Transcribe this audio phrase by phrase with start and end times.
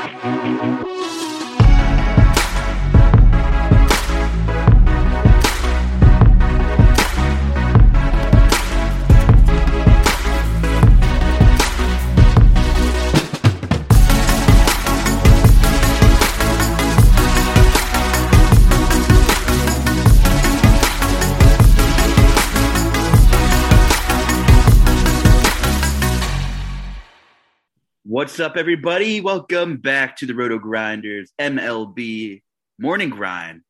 [28.18, 29.22] What's up, everybody?
[29.22, 32.42] Welcome back to the Roto Grinders MLB
[32.80, 33.62] Morning Grind.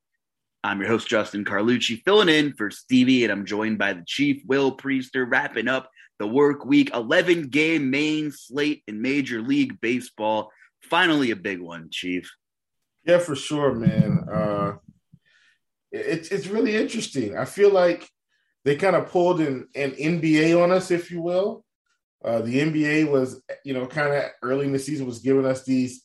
[0.63, 4.41] I'm your host, Justin Carlucci, filling in for Stevie, and I'm joined by the Chief,
[4.45, 10.49] Will Priester, wrapping up the work week 11 game main slate in Major League Baseball.
[10.81, 12.33] Finally, a big one, Chief.
[13.03, 14.29] Yeah, for sure, man.
[14.31, 14.75] Uh,
[15.91, 17.37] it's it's really interesting.
[17.37, 18.09] I feel like
[18.63, 21.65] they kind of pulled an, an NBA on us, if you will.
[22.23, 25.63] Uh, the NBA was, you know, kind of early in the season was giving us
[25.63, 26.03] these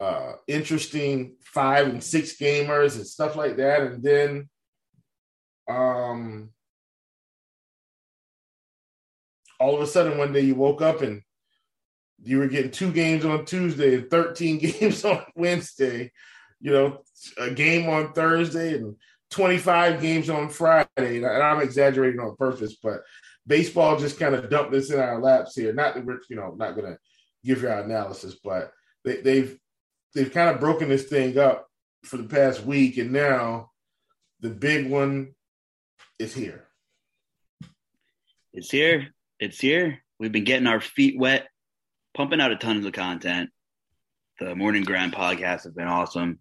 [0.00, 4.48] uh, interesting five and six gamers and stuff like that, and then,
[5.68, 6.50] um,
[9.60, 11.22] all of a sudden one day you woke up and
[12.22, 16.10] you were getting two games on Tuesday and 13 games on Wednesday,
[16.60, 17.02] you know,
[17.38, 18.96] a game on Thursday and
[19.30, 20.86] 25 games on Friday.
[20.96, 23.00] And I'm exaggerating on purpose, but
[23.46, 25.72] baseball just kind of dumped this in our laps here.
[25.72, 26.98] Not that we're, you know, not going to
[27.44, 28.72] give you our analysis, but
[29.04, 29.58] they, they've
[30.14, 31.66] they've kind of broken this thing up
[32.04, 33.70] for the past week, and now
[34.40, 35.34] the big one
[36.18, 36.66] is here.
[38.52, 39.08] It's here.
[39.40, 39.98] It's here.
[40.20, 41.48] We've been getting our feet wet,
[42.14, 43.50] pumping out a ton of content.
[44.38, 46.38] The Morning Grind podcast has been awesome.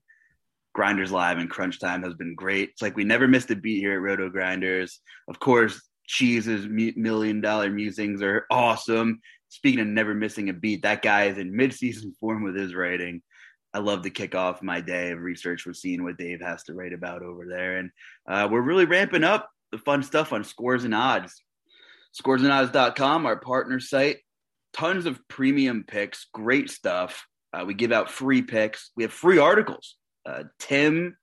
[0.73, 2.69] Grinders Live and Crunch Time has been great.
[2.69, 4.99] It's like we never missed a beat here at Roto Grinders.
[5.27, 9.19] Of course, Cheese's million dollar musings are awesome.
[9.49, 13.21] Speaking of never missing a beat, that guy is in mid-season form with his writing.
[13.73, 16.73] I love to kick off my day of research with seeing what Dave has to
[16.73, 17.77] write about over there.
[17.77, 17.91] And
[18.27, 21.41] uh, we're really ramping up the fun stuff on scores and odds.
[22.19, 24.17] Scoresandodds.com, our partner site.
[24.73, 27.25] Tons of premium picks, great stuff.
[27.51, 28.91] Uh, we give out free picks.
[28.95, 29.95] We have free articles.
[30.25, 31.17] Uh, Tim,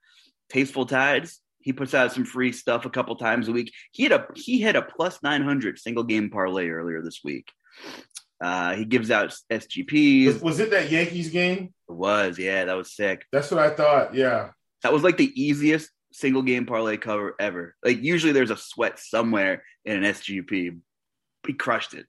[0.50, 3.72] Tasteful Tides, he puts out some free stuff a couple times a week.
[3.93, 7.50] He had a he had a plus nine hundred single game parlay earlier this week.
[8.41, 10.26] Uh, he gives out SGPs.
[10.26, 11.75] Was, was, it that Yankees game?
[11.88, 13.27] It was, yeah, that was sick.
[13.30, 14.15] That's what I thought.
[14.15, 14.51] Yeah,
[14.83, 17.77] that was like the easiest single game parlay cover ever.
[17.84, 20.78] Like usually there's a sweat somewhere in an SGP.
[21.47, 22.07] He crushed it.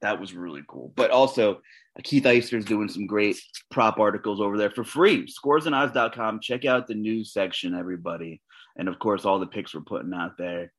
[0.00, 0.92] That was really cool.
[0.96, 1.60] But also,
[2.02, 3.36] Keith Eister's doing some great
[3.70, 5.26] prop articles over there for free.
[5.26, 6.40] Scoresandodds.com.
[6.40, 8.40] Check out the news section, everybody
[8.76, 10.72] and of course all the picks we're putting out there.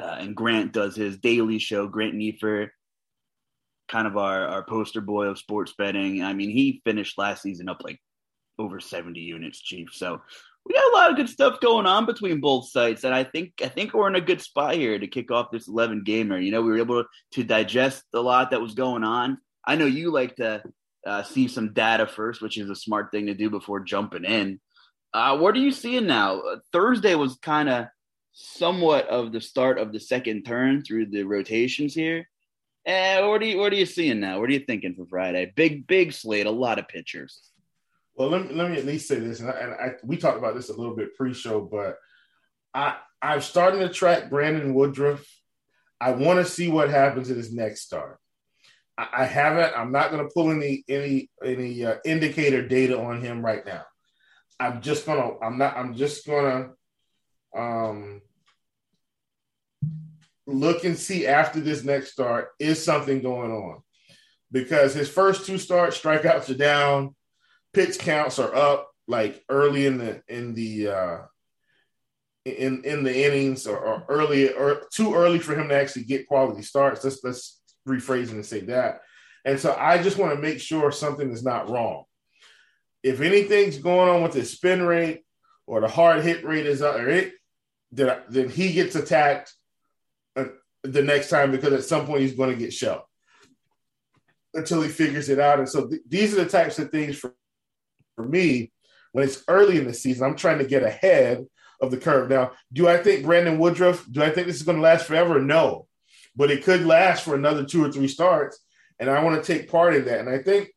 [0.00, 1.86] Uh, and Grant does his daily show.
[1.86, 2.72] Grant Nefer,
[3.88, 6.22] kind of our our poster boy of sports betting.
[6.22, 8.00] I mean, he finished last season up like
[8.58, 9.90] over seventy units, chief.
[9.92, 10.20] So
[10.64, 13.52] we got a lot of good stuff going on between both sites, and I think
[13.62, 16.38] I think we're in a good spot here to kick off this eleven gamer.
[16.38, 19.38] You know, we were able to digest a lot that was going on.
[19.66, 20.62] I know you like to
[21.06, 24.60] uh, see some data first, which is a smart thing to do before jumping in.
[25.12, 26.40] Uh, what are you seeing now?
[26.40, 27.86] Uh, Thursday was kind of
[28.32, 32.28] somewhat of the start of the second turn through the rotations here.
[32.86, 34.40] And what are you what are you seeing now?
[34.40, 35.52] What are you thinking for Friday?
[35.54, 37.50] Big big slate, a lot of pitchers.
[38.14, 40.38] Well, let me, let me at least say this, and, I, and I, we talked
[40.38, 41.96] about this a little bit pre-show, but
[42.74, 45.24] I I'm starting to track Brandon Woodruff.
[46.00, 48.18] I want to see what happens in his next start.
[48.96, 49.76] I, I haven't.
[49.76, 53.84] I'm not going to pull any any any uh, indicator data on him right now.
[54.60, 55.38] I'm just gonna.
[55.42, 55.76] I'm not.
[55.76, 56.70] I'm just gonna
[57.56, 58.20] um,
[60.46, 63.80] look and see after this next start is something going on
[64.52, 67.14] because his first two starts strikeouts are down
[67.72, 71.18] pitch counts are up like early in the in the uh
[72.44, 76.26] in in the innings or, or early or too early for him to actually get
[76.26, 79.00] quality starts let's let's rephrase and say that
[79.44, 82.04] and so i just want to make sure something is not wrong
[83.02, 85.22] if anything's going on with his spin rate
[85.66, 87.32] or the hard hit rate is up it
[87.92, 89.52] then, then he gets attacked
[90.36, 90.46] uh,
[90.82, 93.02] the next time because at some point he's going to get shelled
[94.54, 95.58] until he figures it out.
[95.58, 97.34] And so th- these are the types of things for,
[98.16, 98.72] for me
[99.12, 100.24] when it's early in the season.
[100.24, 101.44] I'm trying to get ahead
[101.80, 102.28] of the curve.
[102.28, 105.40] Now, do I think Brandon Woodruff, do I think this is going to last forever?
[105.40, 105.86] No,
[106.36, 108.58] but it could last for another two or three starts.
[108.98, 110.20] And I want to take part in that.
[110.20, 110.70] And I think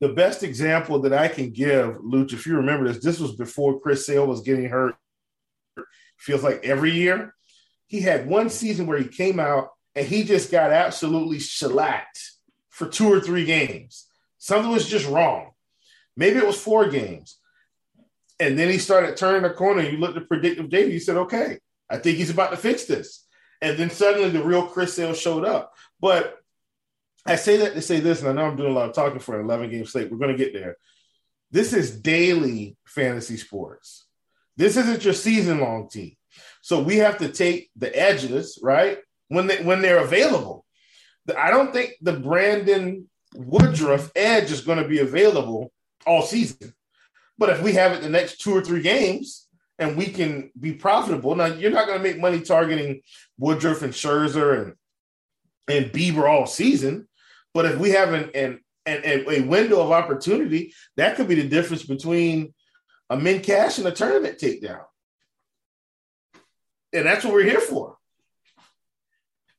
[0.00, 3.80] the best example that I can give, Luch, if you remember this, this was before
[3.80, 4.94] Chris Sale was getting hurt.
[6.18, 7.34] Feels like every year.
[7.86, 12.32] He had one season where he came out and he just got absolutely shellacked
[12.68, 14.06] for two or three games.
[14.38, 15.52] Something was just wrong.
[16.16, 17.38] Maybe it was four games.
[18.38, 19.82] And then he started turning the corner.
[19.82, 20.92] You looked at predictive data.
[20.92, 21.58] You said, okay,
[21.90, 23.26] I think he's about to fix this.
[23.60, 25.72] And then suddenly the real Chris Sale showed up.
[26.00, 26.37] But
[27.26, 29.18] I say that to say this, and I know I'm doing a lot of talking
[29.18, 30.10] for an 11 game slate.
[30.10, 30.76] We're going to get there.
[31.50, 34.06] This is daily fantasy sports.
[34.56, 36.16] This isn't your season long team.
[36.62, 38.98] So we have to take the edges, right?
[39.28, 40.64] When they when they're available.
[41.36, 45.72] I don't think the Brandon Woodruff edge is going to be available
[46.06, 46.72] all season.
[47.36, 49.46] But if we have it the next two or three games
[49.78, 53.02] and we can be profitable, now you're not going to make money targeting
[53.38, 54.74] Woodruff and Scherzer and
[55.68, 57.08] and Bieber all season.
[57.54, 61.48] But if we have an, an, an a window of opportunity, that could be the
[61.48, 62.54] difference between
[63.10, 64.84] a min cash and a tournament takedown.
[66.92, 67.96] And that's what we're here for.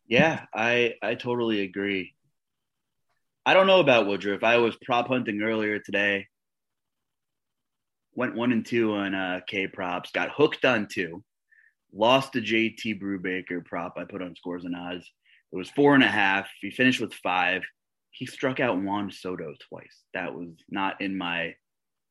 [0.08, 2.16] Yeah, I I totally agree.
[3.46, 4.44] I don't know about Woodruff.
[4.44, 6.28] I was prop hunting earlier today.
[8.16, 10.12] Went one and two on uh, K props.
[10.12, 11.24] Got hooked on two.
[11.94, 15.10] Lost to JT Brubaker prop I put on scores and odds.
[15.52, 16.48] It was four and a half.
[16.62, 17.64] He finished with five.
[18.12, 20.04] He struck out Juan Soto twice.
[20.14, 21.56] That was not in my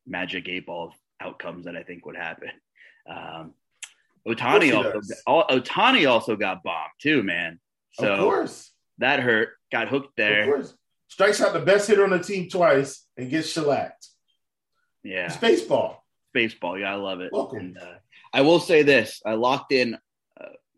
[0.07, 2.51] magic eight ball outcomes that I think would happen.
[3.09, 3.55] Um,
[4.27, 7.59] Ohtani also Ohtani also got bombed too, man.
[7.93, 8.73] So of course.
[8.99, 9.51] that hurt.
[9.73, 10.43] Got hooked there.
[10.43, 10.75] Of course.
[11.09, 14.09] Strikes out the best hitter on the team twice and gets shellacked.
[15.03, 15.27] Yeah.
[15.27, 16.05] It's baseball.
[16.33, 16.79] Baseball.
[16.79, 17.33] Yeah, I love it.
[17.33, 17.59] Welcome.
[17.59, 17.95] And, uh,
[18.33, 19.97] I will say this: I locked in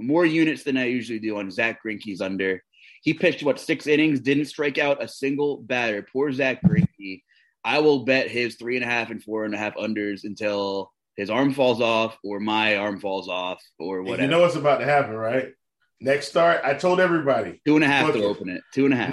[0.00, 2.62] more units than I usually do on Zack Greinke's under.
[3.02, 6.06] He pitched what six innings, didn't strike out a single batter.
[6.12, 7.22] Poor Zack Greinke.
[7.64, 10.92] I will bet his three and a half and four and a half unders until
[11.16, 14.22] his arm falls off or my arm falls off or whatever.
[14.22, 15.52] You know what's about to happen, right?
[16.00, 18.62] Next start, I told everybody two and a half to open it.
[18.72, 19.10] Two and a half.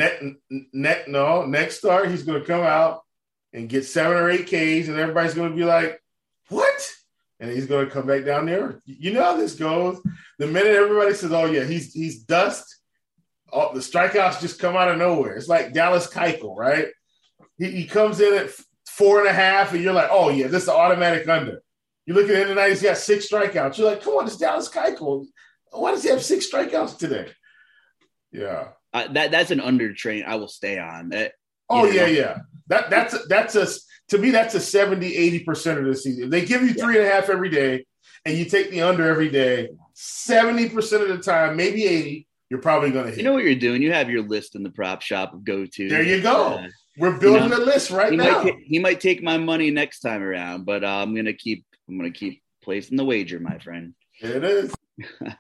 [0.49, 3.01] Ne- no, next start, he's going to come out
[3.51, 6.01] and get seven or eight Ks, and everybody's going to be like,
[6.47, 6.93] "What?"
[7.39, 8.79] And he's going to come back down there.
[8.85, 10.01] You know how this goes.
[10.39, 12.79] The minute everybody says, "Oh yeah, he's he's dust,"
[13.51, 15.35] all, the strikeouts just come out of nowhere.
[15.35, 16.87] It's like Dallas Keuchel, right?
[17.57, 18.49] He, he comes in at
[18.87, 21.61] four and a half, and you're like, "Oh yeah, this is automatic under."
[22.05, 23.77] You look at him tonight; he's got six strikeouts.
[23.77, 25.25] You're like, "Come on, it's Dallas Keuchel."
[25.71, 27.31] Why does he have six strikeouts today?
[28.31, 30.23] Yeah, uh, that that's an under train.
[30.25, 31.33] I will stay on that.
[31.69, 32.07] Oh yeah, know.
[32.07, 32.37] yeah.
[32.67, 33.67] That that's that's a
[34.09, 36.25] to me that's a 70 80 percent of the season.
[36.25, 37.85] If they give you three and a half every day,
[38.25, 42.61] and you take the under every day, seventy percent of the time, maybe eighty, you're
[42.61, 43.19] probably going to hit.
[43.19, 43.81] You know what you're doing.
[43.81, 45.89] You have your list in the prop shop of go to.
[45.89, 46.55] There you go.
[46.55, 48.43] Uh, We're building you know, a list right he now.
[48.43, 51.65] Might t- he might take my money next time around, but uh, I'm gonna keep.
[51.87, 53.93] I'm gonna keep placing the wager, my friend.
[54.21, 54.73] It is.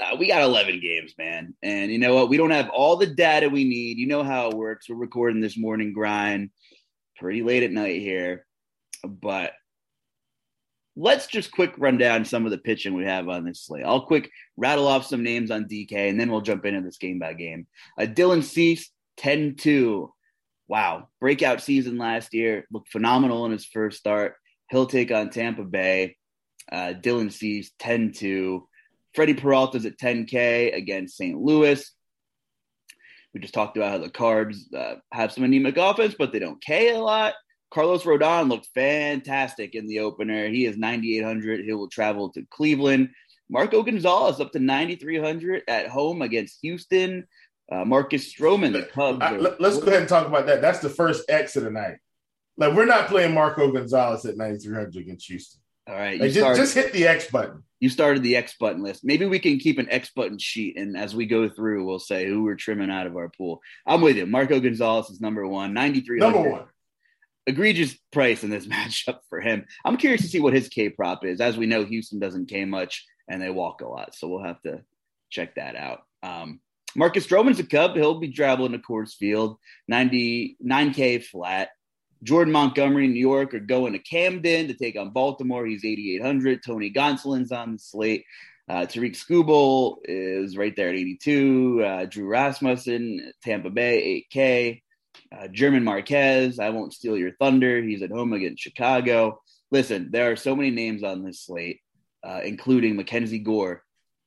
[0.00, 1.52] Uh, we got 11 games, man.
[1.64, 2.28] And you know what?
[2.28, 3.98] We don't have all the data we need.
[3.98, 4.88] You know how it works.
[4.88, 6.50] We're recording this morning grind
[7.20, 8.46] pretty late at night here.
[9.04, 9.52] But
[10.96, 13.84] let's just quick run down some of the pitching we have on this slate.
[13.84, 17.18] I'll quick rattle off some names on DK, and then we'll jump into this game
[17.18, 17.66] by game.
[17.98, 20.12] Uh, Dylan Cease, 10 2.
[20.68, 24.34] wow, breakout season last year, looked phenomenal in his first start.
[24.70, 26.16] He'll take on Tampa Bay.
[26.70, 28.66] Uh, Dylan Cease 10 2.
[29.14, 31.36] Freddie Peralta's at 10K against St.
[31.36, 31.90] Louis.
[33.34, 36.60] We just talked about how the Cards uh, have some anemic offense, but they don't
[36.60, 37.34] K a lot.
[37.70, 40.48] Carlos Rodon looked fantastic in the opener.
[40.48, 41.64] He is 9,800.
[41.64, 43.10] He will travel to Cleveland.
[43.48, 47.26] Marco Gonzalez up to 9,300 at home against Houston.
[47.70, 49.18] Uh, Marcus Stroman, the Cubs.
[49.20, 50.60] I, let's go ahead and talk about that.
[50.60, 51.98] That's the first X of the night.
[52.56, 55.60] Like we're not playing Marco Gonzalez at 9,300 against Houston.
[55.88, 57.62] All right, like, just, started, just hit the X button.
[57.80, 59.04] You started the X button list.
[59.04, 62.26] Maybe we can keep an X button sheet, and as we go through, we'll say
[62.26, 63.60] who we're trimming out of our pool.
[63.86, 64.26] I'm with you.
[64.26, 66.18] Marco Gonzalez is number one, 93.
[66.18, 66.64] Number one
[67.46, 69.66] egregious price in this matchup for him.
[69.84, 71.40] I'm curious to see what his K prop is.
[71.40, 74.60] As we know, Houston doesn't K much and they walk a lot, so we'll have
[74.62, 74.82] to
[75.30, 76.02] check that out.
[76.22, 76.60] Um,
[76.96, 77.94] Marcus Stroman's a Cub.
[77.94, 79.58] He'll be traveling to Coors Field,
[79.90, 81.70] 99K flat.
[82.22, 85.66] Jordan Montgomery in New York are going to Camden to take on Baltimore.
[85.66, 86.62] He's 8,800.
[86.62, 88.24] Tony Gonsolin's on the slate.
[88.68, 91.82] Uh, Tarik Skubal is right there at 82.
[91.84, 94.82] Uh, Drew Rasmussen, Tampa Bay, 8K.
[95.36, 97.82] Uh, German Marquez, I won't steal your thunder.
[97.82, 99.40] He's at home against Chicago.
[99.70, 101.80] Listen, there are so many names on this slate,
[102.24, 103.82] uh, including Mackenzie Gore,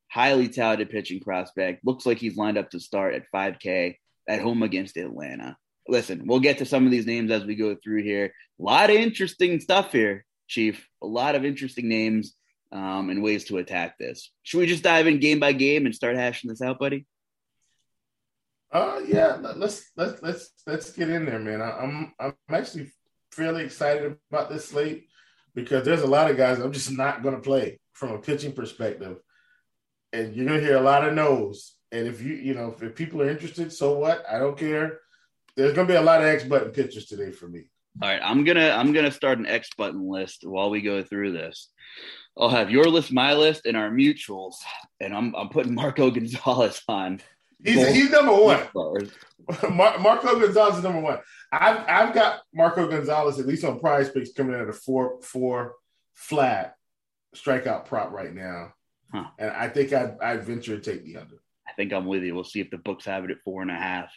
[0.09, 1.85] highly touted pitching prospect.
[1.85, 3.97] Looks like he's lined up to start at 5K
[4.27, 5.57] at home against Atlanta.
[5.87, 8.33] Listen, we'll get to some of these names as we go through here.
[8.59, 10.87] A lot of interesting stuff here, Chief.
[11.01, 12.35] A lot of interesting names
[12.71, 14.31] um, and ways to attack this.
[14.43, 17.05] Should we just dive in game by game and start hashing this out, buddy?
[18.71, 21.61] Uh, yeah, let's let's let's let's get in there, man.
[21.61, 22.91] I, am I'm actually
[23.31, 25.07] fairly excited about this slate
[25.53, 28.53] because there's a lot of guys I'm just not going to play from a pitching
[28.53, 29.17] perspective,
[30.11, 31.75] and you're going to hear a lot of no's.
[31.91, 34.25] And if you you know if people are interested, so what?
[34.27, 35.01] I don't care.
[35.55, 37.63] There's going to be a lot of X button pitchers today for me.
[38.01, 41.33] All right, I'm gonna I'm gonna start an X button list while we go through
[41.33, 41.69] this.
[42.35, 44.55] I'll have your list, my list, and our mutuals,
[44.99, 47.21] and I'm I'm putting Marco Gonzalez on
[47.63, 48.67] He's, he's number one.
[49.75, 51.19] Mar- Marco Gonzalez is number one.
[51.51, 55.21] I've I've got Marco Gonzalez at least on Prize Picks coming in at a four
[55.21, 55.75] four
[56.13, 56.75] flat
[57.35, 58.73] strikeout prop right now,
[59.13, 59.25] huh.
[59.39, 61.37] and I think I'd, I'd venture to take the under.
[61.67, 62.35] I think I'm with you.
[62.35, 64.11] We'll see if the books have it at four and a half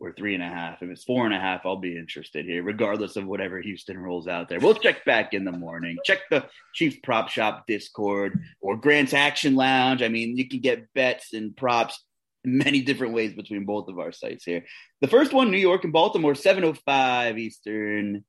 [0.00, 0.82] or three and a half.
[0.82, 4.26] If it's four and a half, I'll be interested here, regardless of whatever Houston rolls
[4.26, 4.58] out there.
[4.58, 5.98] We'll check back in the morning.
[6.04, 10.02] Check the Chief Prop Shop Discord or Grant's Action Lounge.
[10.02, 12.02] I mean, you can get bets and props
[12.42, 14.64] many different ways between both of our sites here.
[15.02, 18.24] The first one, New York and Baltimore, 705 Eastern.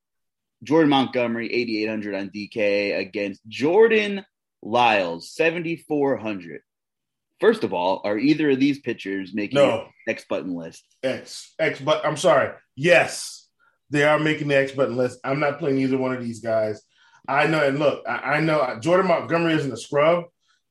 [0.63, 4.23] Jordan Montgomery, 8,800 on DK against Jordan
[4.61, 6.61] Lyles, 7,400.
[7.41, 9.87] First of all, are either of these pitchers making no.
[10.07, 10.85] X button list?
[11.01, 12.53] X, X, but I'm sorry.
[12.75, 13.49] Yes,
[13.89, 15.19] they are making the X button list.
[15.23, 16.81] I'm not playing either one of these guys.
[17.27, 20.25] I know, and look, I, I know Jordan Montgomery isn't a scrub,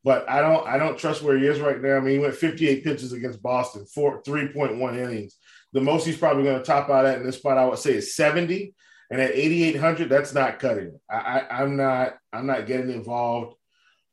[0.05, 1.97] but I don't I don't trust where he is right now.
[1.97, 5.37] I mean, he went 58 pitches against Boston, four 3.1 innings.
[5.73, 7.95] The most he's probably going to top out at in this spot, I would say,
[7.95, 8.75] is 70.
[9.13, 10.99] And at 8,800, that's not cutting.
[11.11, 13.57] I, I, am not I'm not getting involved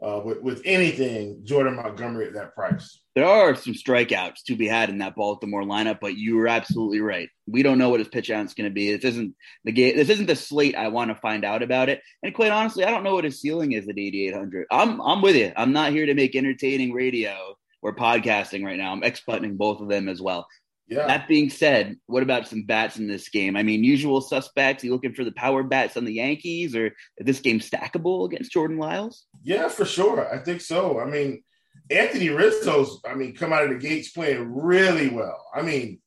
[0.01, 4.67] uh, with with anything Jordan Montgomery at that price there are some strikeouts to be
[4.67, 7.29] had in that Baltimore lineup, but you were absolutely right.
[7.47, 8.95] We don't know what his pitch is going to be.
[8.95, 9.97] This isn't the game.
[9.97, 12.03] This isn't the slate I want to find out about it.
[12.21, 14.67] And quite honestly, I don't know what his ceiling is at 8,800.
[14.69, 15.51] I'm I'm with you.
[15.57, 18.91] I'm not here to make entertaining radio or podcasting right now.
[18.91, 20.45] I'm X buttoning both of them as well.
[20.87, 21.07] Yeah.
[21.07, 23.57] That being said, what about some bats in this game?
[23.57, 24.83] I mean, usual suspects.
[24.83, 28.53] You looking for the power bats on the Yankees, or is this game stackable against
[28.53, 29.25] Jordan Lyles?
[29.43, 30.33] Yeah, for sure.
[30.33, 30.99] I think so.
[30.99, 31.43] I mean
[31.89, 35.45] Anthony Rizzo's, I mean, come out of the gates playing really well.
[35.53, 35.99] I mean,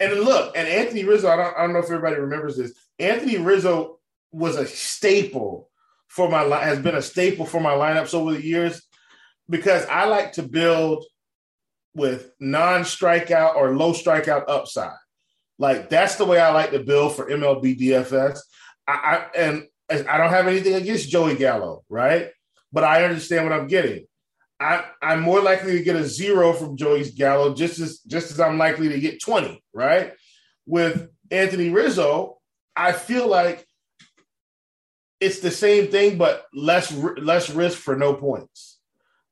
[0.00, 2.72] and look, and Anthony Rizzo, I don't, I don't know if everybody remembers this.
[2.98, 3.98] Anthony Rizzo
[4.32, 5.70] was a staple
[6.08, 8.82] for my has been a staple for my lineups over the years
[9.48, 11.04] because I like to build
[11.94, 14.96] with non-strikeout or low strikeout upside.
[15.58, 18.38] Like that's the way I like to build for MLB DFS.
[18.86, 22.30] I, I and I don't have anything against Joey Gallo, right?
[22.72, 24.06] But I understand what I'm getting.
[24.60, 28.40] I, I'm more likely to get a zero from Joey's Gallo just as just as
[28.40, 30.12] I'm likely to get 20, right?
[30.66, 32.38] With Anthony Rizzo,
[32.76, 33.66] I feel like
[35.20, 38.77] it's the same thing, but less less risk for no points.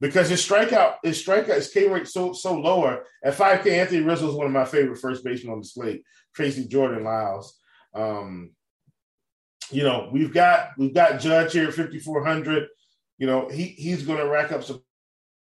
[0.00, 3.04] Because his strikeout, his strikeout, his K rate so so lower.
[3.24, 6.02] At 5K, Anthony Rizzo is one of my favorite first basemen on the slate,
[6.34, 7.58] Tracy Jordan Lyles.
[7.94, 8.50] Um,
[9.70, 12.68] you know, we've got we've got Judge here at 5,400.
[13.18, 14.82] You know, he he's gonna rack up some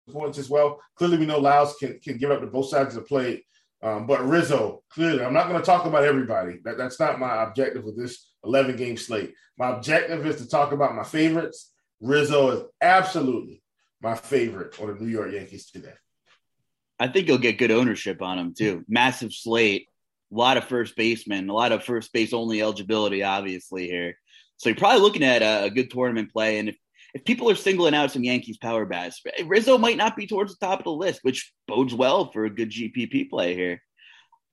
[0.09, 0.79] points as well.
[0.95, 3.43] Clearly, we know Lyles can, can give up to both sides of the plate.
[3.81, 6.59] Um, but Rizzo, clearly, I'm not going to talk about everybody.
[6.65, 9.33] That, that's not my objective with this 11 game slate.
[9.57, 11.71] My objective is to talk about my favorites.
[12.01, 13.61] Rizzo is absolutely
[14.01, 15.93] my favorite on the New York Yankees today.
[16.99, 18.83] I think you'll get good ownership on him too.
[18.87, 19.87] Massive slate,
[20.31, 24.17] a lot of first basemen, a lot of first base only eligibility, obviously here.
[24.57, 26.59] So you're probably looking at a, a good tournament play.
[26.59, 26.77] And if,
[27.13, 30.65] if people are singling out some Yankees power bats, Rizzo might not be towards the
[30.65, 33.81] top of the list, which bodes well for a good GPP play here.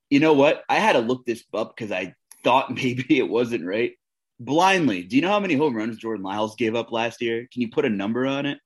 [0.09, 0.63] You know what?
[0.69, 3.93] I had to look this up because I thought maybe it wasn't right.
[4.39, 7.49] Blindly, do you know how many home runs Jordan Lyles gave up last year?
[7.53, 8.59] Can you put a number on it?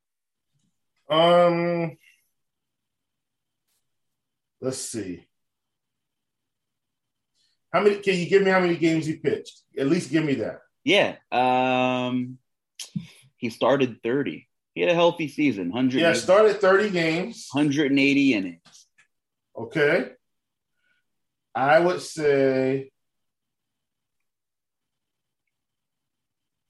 [1.11, 1.97] Um,
[4.61, 5.27] let's see.
[7.73, 7.97] How many?
[7.97, 9.61] Can you give me how many games he pitched?
[9.79, 10.61] At least give me that.
[10.85, 11.17] Yeah.
[11.31, 12.39] Um,
[13.37, 14.47] he started 30.
[14.75, 15.71] He had a healthy season.
[15.71, 16.01] 100.
[16.01, 17.49] Yeah, started 30 games.
[17.53, 18.61] 180 innings.
[19.57, 20.11] Okay.
[21.55, 22.91] I would say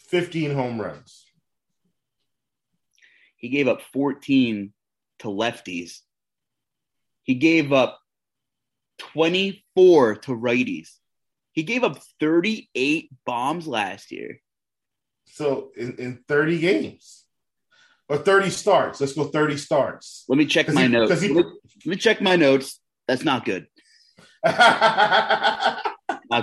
[0.09, 1.30] 15 home runs.
[3.41, 4.73] He gave up 14
[5.21, 6.01] to lefties.
[7.25, 7.99] He gave up
[8.99, 10.91] 24 to righties.
[11.53, 14.41] He gave up 38 bombs last year.
[15.25, 17.25] So in, in 30 games
[18.09, 20.25] or 30 starts, let's go 30 starts.
[20.29, 21.21] Let me check my he, notes.
[21.21, 21.53] He, let, me,
[21.87, 22.79] let me check my notes.
[23.09, 23.67] That's not good.
[24.45, 25.83] not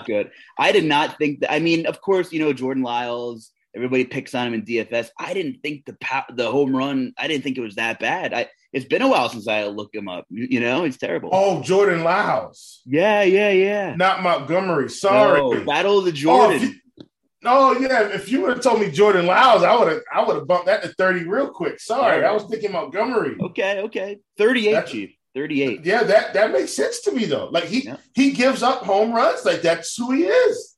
[0.05, 0.31] good.
[0.57, 1.51] I did not think that.
[1.51, 5.09] I mean, of course, you know, Jordan Lyles, everybody picks on him in DFS.
[5.19, 5.95] I didn't think the
[6.33, 8.33] the home run, I didn't think it was that bad.
[8.33, 10.25] I it's been a while since I looked him up.
[10.29, 11.29] You, you know, it's terrible.
[11.31, 12.81] Oh, Jordan Lyles.
[12.85, 13.95] Yeah, yeah, yeah.
[13.95, 14.89] Not Montgomery.
[14.89, 15.39] Sorry.
[15.39, 16.79] No, Battle of the Jordan.
[17.45, 18.09] Oh, oh yeah.
[18.09, 20.65] If you would have told me Jordan Lyles, I would have I would have bumped
[20.65, 21.79] that to 30 real quick.
[21.79, 22.21] Sorry.
[22.21, 22.29] Right.
[22.29, 23.37] I was thinking Montgomery.
[23.39, 24.19] Okay, okay.
[24.37, 25.11] 38, that's, Chief.
[25.35, 25.85] 38.
[25.85, 27.49] Yeah, that that makes sense to me though.
[27.49, 27.97] Like he yeah.
[28.13, 29.45] he gives up home runs.
[29.45, 30.76] Like that's who he is.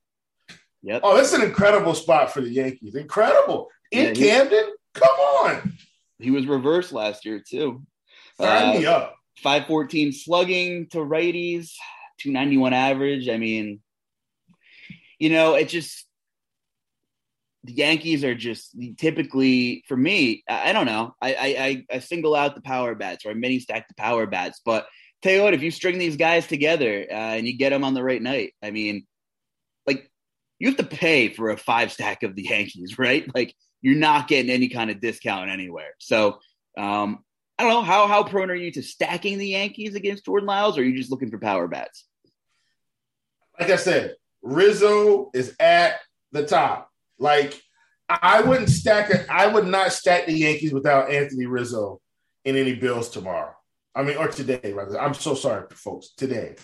[0.83, 1.01] Yep.
[1.03, 2.95] Oh, that's an incredible spot for the Yankees.
[2.95, 3.69] Incredible.
[3.91, 4.73] In yeah, Camden?
[4.93, 5.73] Come on.
[6.19, 7.83] He was reversed last year too.
[8.39, 9.15] Sign uh, me up.
[9.43, 11.71] 514 slugging to righties,
[12.19, 13.29] 291 average.
[13.29, 13.79] I mean,
[15.17, 16.05] you know, it just
[17.63, 20.43] the Yankees are just typically for me.
[20.49, 21.15] I, I don't know.
[21.21, 24.61] I, I I single out the power bats or I mini stack the power bats.
[24.63, 24.87] But
[25.21, 27.93] tell you what, if you string these guys together uh, and you get them on
[27.93, 29.05] the right night, I mean,
[30.59, 33.25] you have to pay for a five stack of the Yankees, right?
[33.35, 35.93] Like you're not getting any kind of discount anywhere.
[35.99, 36.39] So
[36.77, 37.23] um,
[37.57, 40.77] I don't know how how prone are you to stacking the Yankees against Jordan Lyles,
[40.77, 42.05] or are you just looking for power bats?
[43.59, 45.99] Like I said, Rizzo is at
[46.31, 46.89] the top.
[47.17, 47.59] Like
[48.09, 49.25] I wouldn't stack it.
[49.29, 52.01] I would not stack the Yankees without Anthony Rizzo
[52.43, 53.53] in any bills tomorrow.
[53.95, 54.99] I mean, or today, rather.
[54.99, 56.09] I'm so sorry, folks.
[56.17, 56.55] Today,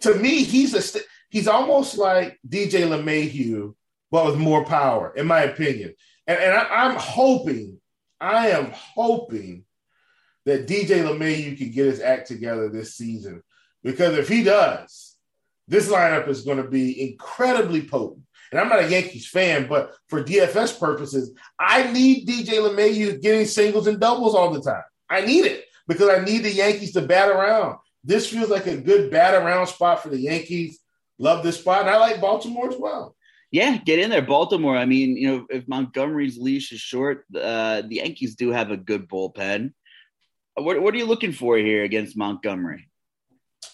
[0.00, 1.00] to me, he's a
[1.34, 3.74] he's almost like DJ LeMahieu,
[4.12, 5.92] but with more power, in my opinion.
[6.28, 7.80] And, and I, I'm hoping,
[8.20, 9.64] I am hoping
[10.44, 13.42] that DJ LeMahieu can get his act together this season.
[13.82, 15.16] Because if he does,
[15.66, 18.22] this lineup is going to be incredibly potent.
[18.52, 23.46] And I'm not a Yankees fan, but for DFS purposes, I need DJ LeMahieu getting
[23.46, 24.84] singles and doubles all the time.
[25.10, 27.78] I need it because I need the Yankees to bat around.
[28.04, 30.78] This feels like a good bat around spot for the Yankees.
[31.18, 31.82] Love this spot.
[31.82, 33.16] And I like Baltimore as well.
[33.50, 34.76] Yeah, get in there, Baltimore.
[34.76, 38.76] I mean, you know, if Montgomery's leash is short, uh, the Yankees do have a
[38.76, 39.72] good bullpen.
[40.54, 42.88] What, what are you looking for here against Montgomery?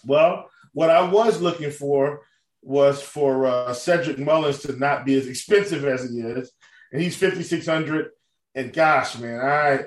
[0.05, 2.23] Well, what I was looking for
[2.63, 6.53] was for uh, Cedric Mullins to not be as expensive as he is,
[6.93, 8.11] and he's fifty six hundred.
[8.55, 9.85] And gosh, man, I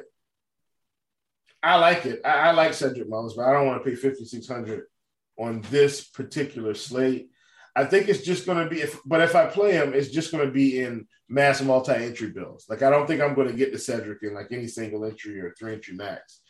[1.61, 2.21] I like it.
[2.25, 4.85] I, I, like Cedric Mullins, but I don't want to pay fifty six hundred
[5.37, 7.29] on this particular slate.
[7.75, 10.31] I think it's just going to be, if, but if I play him, it's just
[10.31, 12.65] going to be in mass multi entry bills.
[12.69, 15.39] Like I don't think I'm going to get to Cedric in like any single entry
[15.39, 16.41] or three entry max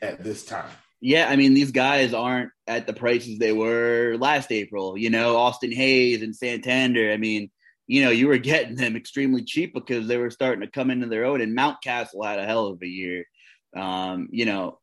[0.00, 0.70] at this time.
[1.00, 4.96] Yeah, I mean, these guys aren't at the prices they were last April.
[4.96, 7.12] You know, Austin Hays and Santander.
[7.12, 7.50] I mean,
[7.88, 11.08] you know, you were getting them extremely cheap because they were starting to come into
[11.08, 11.40] their own.
[11.40, 13.24] And Mountcastle had a hell of a year.
[13.76, 14.78] Um, you know,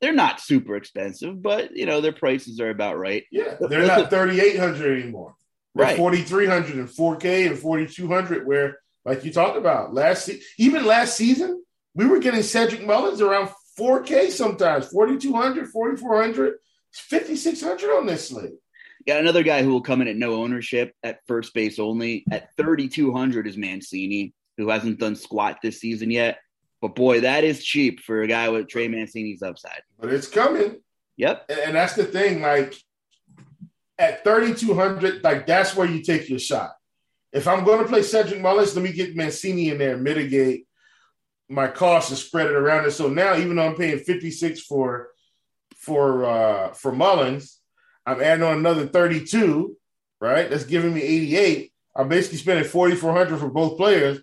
[0.00, 3.24] they're not super expensive, but you know, their prices are about right.
[3.30, 5.34] Yeah, they're not thirty eight hundred anymore.
[5.74, 8.46] They're right, forty three hundred and four K and forty two hundred.
[8.46, 11.62] Where, like you talked about last, se- even last season,
[11.94, 16.54] we were getting Cedric Mullins around 4K sometimes, 4,200, 4,400,
[16.92, 18.52] 5,600 on this slate.
[19.06, 22.24] Got another guy who will come in at no ownership at first base only.
[22.30, 26.38] At 3,200 is Mancini, who hasn't done squat this season yet.
[26.80, 29.82] But boy, that is cheap for a guy with Trey Mancini's upside.
[29.98, 30.80] But it's coming.
[31.16, 31.50] Yep.
[31.50, 32.40] And that's the thing.
[32.40, 32.74] Like,
[33.98, 36.72] at 3,200, like that's where you take your shot.
[37.32, 40.66] If I'm going to play Cedric Mullins, let me get Mancini in there, and mitigate
[41.48, 42.92] my costs and spread it around it.
[42.92, 45.10] So now, even though I'm paying 56 for
[45.76, 47.60] for uh for Mullins,
[48.06, 49.76] I'm adding on another 32,
[50.20, 50.48] right?
[50.48, 51.72] That's giving me 88.
[51.94, 54.20] I'm basically spending 4,400 for both players.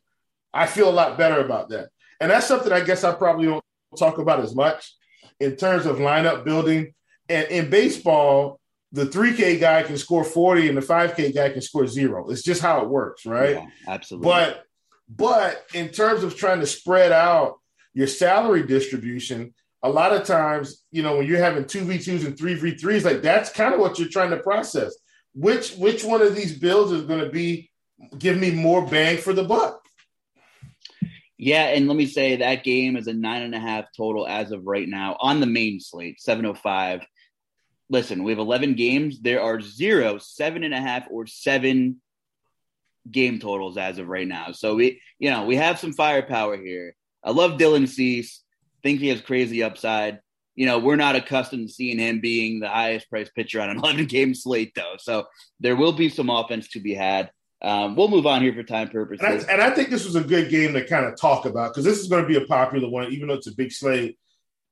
[0.54, 1.90] I feel a lot better about that.
[2.20, 3.64] And that's something I guess I probably don't
[3.98, 4.94] talk about as much
[5.40, 6.94] in terms of lineup building.
[7.30, 8.60] And in baseball,
[8.92, 12.30] the 3K guy can score 40 and the 5K guy can score zero.
[12.30, 13.56] It's just how it works, right?
[13.56, 14.30] Yeah, absolutely.
[14.30, 14.64] But
[15.10, 17.60] but in terms of trying to spread out
[17.94, 19.54] your salary distribution,
[19.84, 23.22] a lot of times, you know, when you're having two V2s and three V3s, like
[23.22, 24.96] that's kind of what you're trying to process.
[25.34, 27.70] Which which one of these builds is going to be
[28.18, 29.82] give me more bang for the buck?
[31.38, 34.52] Yeah, and let me say that game is a nine and a half total as
[34.52, 37.06] of right now on the main slate, 705.
[37.90, 39.22] Listen, we have 11 games.
[39.22, 42.02] There are zero, seven and a half, or seven
[43.10, 44.52] game totals as of right now.
[44.52, 46.96] So we, you know, we have some firepower here.
[47.24, 48.44] I love Dylan Cease.
[48.84, 50.20] Think he has crazy upside.
[50.56, 53.78] You know, we're not accustomed to seeing him being the highest priced pitcher on an
[53.84, 54.96] 11 game slate, though.
[54.98, 55.26] So
[55.60, 57.30] there will be some offense to be had.
[57.62, 59.26] Um, we'll move on here for time purposes.
[59.26, 61.74] And I, and I think this was a good game to kind of talk about
[61.74, 64.18] because this is going to be a popular one, even though it's a big slate.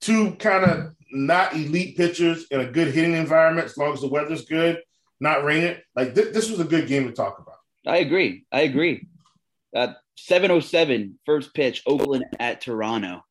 [0.02, 4.08] Two kind of not elite pitchers in a good hitting environment, as long as the
[4.08, 4.82] weather's good,
[5.19, 5.78] not raining.
[5.95, 7.56] Like th- this was a good game to talk about.
[7.88, 8.45] I agree.
[8.52, 9.08] I agree.
[9.76, 13.21] Uh, 707 first pitch, Oakland at Toronto.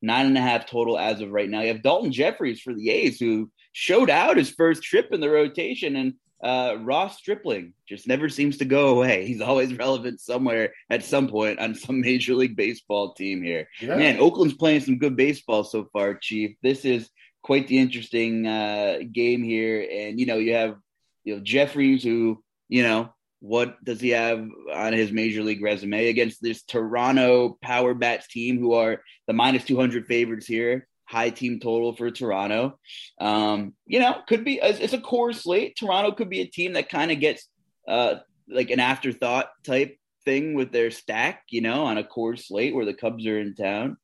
[0.00, 1.60] Nine and a half total as of right now.
[1.60, 5.30] You have Daulton Jefferies for the A's, who showed out his first trip in the
[5.30, 9.26] rotation, and uh, Ross Stripling just never seems to go away.
[9.26, 13.68] He's always relevant somewhere at some point on some Major League Baseball team here.
[13.80, 13.96] Yeah.
[13.96, 16.56] Man, Oakland's playing some good baseball so far, Chief.
[16.62, 17.08] This is
[17.42, 20.76] quite the interesting uh, game here, and you know you have
[21.24, 26.06] you know Jefferies, who you know what does he have on his major league resume
[26.06, 30.86] against this Toronto Power Bats team, who are the minus 200 favorites here?
[31.12, 32.78] High team total for Toronto.
[33.20, 35.76] Um, you know, could be it's a Coors slate.
[35.78, 37.48] Toronto could be a team that kind of gets
[37.86, 38.16] uh,
[38.48, 42.86] like an afterthought type thing with their stack, you know, on a Coors slate where
[42.86, 43.98] the Cubs are in town.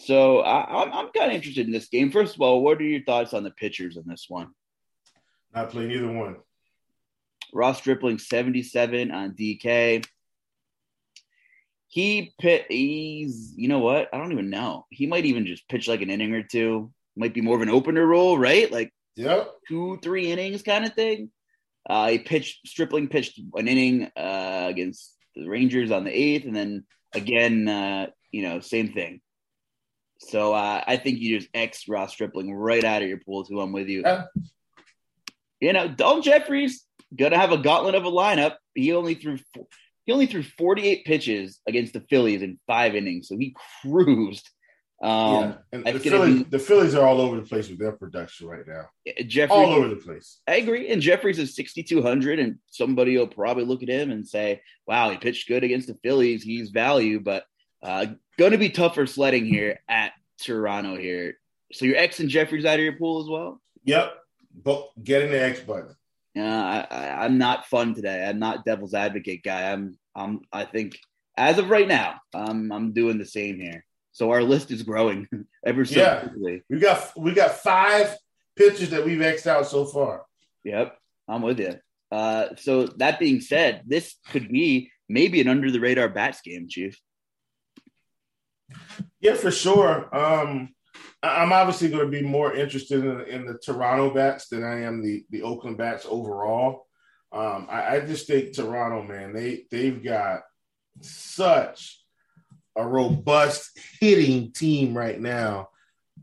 [0.00, 2.10] So I, I'm, I'm kind of interested in this game.
[2.10, 4.48] First of all, what are your thoughts on the pitchers in this one?
[5.54, 6.36] Not playing either one.
[7.52, 10.04] Ross Stripling 77 on DK.
[11.90, 14.08] He pit he's you know what?
[14.12, 14.86] I don't even know.
[14.90, 16.92] He might even just pitch like an inning or two.
[17.16, 18.70] Might be more of an opener role, right?
[18.70, 19.50] Like yep.
[19.68, 21.30] two, three innings kind of thing.
[21.88, 26.54] Uh, he pitched Stripling pitched an inning uh, against the Rangers on the eighth, and
[26.54, 29.20] then again, uh, you know, same thing.
[30.20, 33.60] So uh, I think you just X Ross Stripling right out of your pool too.
[33.60, 34.02] I'm with you.
[34.02, 34.24] Yeah.
[35.60, 38.56] You know, Daulton Jefferies gonna have a gauntlet of a lineup.
[38.74, 39.38] He only threw
[40.06, 44.48] he only threw 48 pitches against the Phillies in five innings, so he cruised.
[45.02, 48.46] Um, yeah, and the Phillies, the Phillies are all over the place with their production
[48.46, 48.84] right now.
[49.26, 50.40] Jeffrey, all over the place.
[50.46, 50.90] I agree.
[50.90, 55.16] And Jefferies is 6,200, and somebody will probably look at him and say, "Wow, he
[55.16, 56.42] pitched good against the Phillies.
[56.42, 57.44] He's value." But
[57.82, 58.06] uh,
[58.38, 61.38] going to be tougher sledding here at Toronto here.
[61.72, 63.60] So you're X and Jefferies out of your pool as well.
[63.84, 64.14] Yep,
[64.62, 65.94] but getting the X button.
[66.34, 68.24] Yeah, I, I, am not fun today.
[68.24, 69.72] I'm not devil's advocate guy.
[69.72, 70.98] I'm, I'm, I think
[71.36, 73.84] as of right now, I'm, I'm doing the same here.
[74.12, 75.26] So our list is growing
[75.66, 76.20] ever so yeah.
[76.20, 76.62] quickly.
[76.70, 78.16] We got, we got five
[78.56, 80.24] pitchers that we've xed out so far.
[80.64, 81.76] Yep, I'm with you.
[82.12, 86.68] Uh, so that being said, this could be maybe an under the radar bats game,
[86.68, 86.98] Chief.
[89.20, 90.14] Yeah, for sure.
[90.16, 90.74] Um,
[91.22, 95.02] I'm obviously going to be more interested in, in, the Toronto bats than I am
[95.02, 96.86] the the Oakland bats overall.
[97.32, 100.42] Um, I, I, just think Toronto, man, they they've got
[101.00, 102.02] such
[102.76, 105.68] a robust hitting team right now,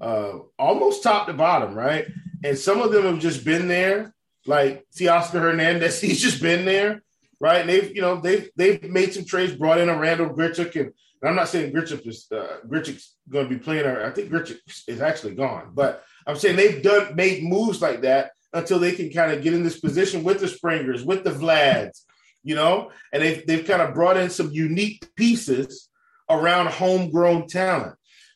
[0.02, 2.08] uh, almost top to bottom, right?
[2.44, 4.14] And some of them have just been there,
[4.46, 6.02] like Teoscar Hernandez.
[6.02, 7.04] He's just been there,
[7.40, 7.62] right?
[7.62, 10.92] And they've you know they've they've made some trades, brought in a Randall Grichuk and
[11.22, 13.86] and I'm not saying Grichuk is uh, Grichuk's going to be playing.
[13.86, 18.02] Or I think Grichuk is actually gone, but I'm saying they've done made moves like
[18.02, 21.32] that until they can kind of get in this position with the Springers, with the
[21.32, 22.02] Vlads,
[22.44, 25.90] you know, and they've they've kind of brought in some unique pieces
[26.30, 27.96] around homegrown talent,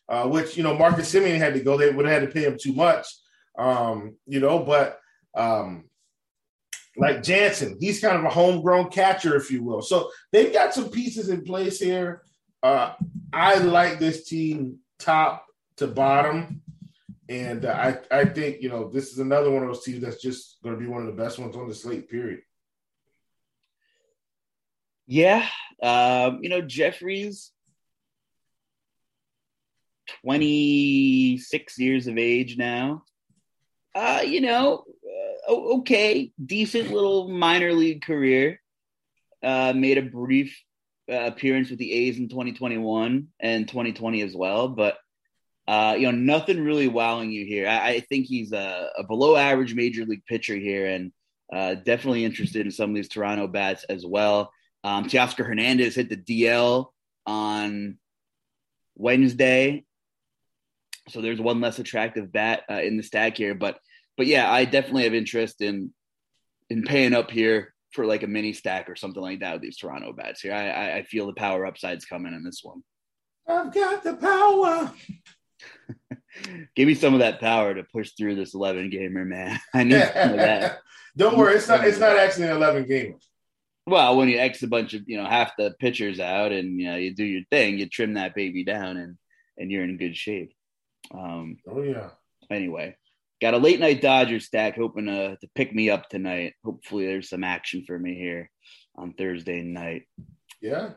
[0.10, 1.78] uh, which you know Marcus Semien had to go.
[1.78, 3.08] They would have had to pay him too much,
[3.58, 4.98] um, you know, but.
[5.34, 5.86] Um,
[6.98, 9.82] like Jansen, he's kind of a homegrown catcher, if you will.
[9.82, 12.22] So they've got some pieces in place here
[12.64, 12.94] uh,
[13.34, 15.46] I like this team top
[15.78, 16.62] to bottom.
[17.30, 17.72] And uh,
[18.12, 20.76] I, I think, you know, this is another one of those teams that's just going
[20.76, 22.42] to be one of the best ones on the slate, period.
[25.08, 25.46] Yeah.
[25.82, 27.52] Um, you know, Jefferies,
[30.24, 33.04] 26 years of age now.
[33.96, 34.84] Uh, you know,
[35.50, 38.62] uh, okay, decent little minor league career.
[39.44, 40.56] Uh, made a brief
[41.12, 44.98] uh, appearance with the A's in 2021 and 2020 as well, but
[45.68, 47.68] uh, you know, nothing really wowing you here.
[47.68, 51.12] I, I think he's a, a, below average major league pitcher here, and
[51.54, 54.52] uh, definitely interested in some of these Toronto bats as well.
[54.84, 56.88] Um, Teoscar Hernandez hit the DL
[57.26, 57.98] on
[58.96, 59.86] Wednesday,
[61.10, 63.54] so there's one less attractive bat uh, in the stack here.
[63.54, 63.80] But
[64.18, 65.94] but yeah, I definitely have interest in
[66.70, 69.78] in paying up here for like a mini stack or something like that with these
[69.78, 70.54] Toronto bats here.
[70.54, 72.84] I I feel the power upsides coming in this one.
[73.48, 74.94] I've got the power.
[76.76, 79.60] Give me some of that power to push through this 11 gamer, man.
[79.74, 80.80] I need some of that.
[81.18, 83.18] Don't worry, it's not it's not actually an 11 gamer.
[83.86, 86.88] Well, when you X a bunch of, you know, half the pitchers out and you
[86.88, 89.18] know, you do your thing, you trim that baby down and
[89.58, 90.54] and you're in good shape.
[91.14, 92.12] Um Oh yeah.
[92.50, 92.96] Anyway,
[93.42, 96.54] got a late night Dodgers stack hoping to, to pick me up tonight.
[96.64, 98.50] Hopefully there's some action for me here
[98.96, 100.04] on Thursday night.
[100.62, 100.92] Yeah.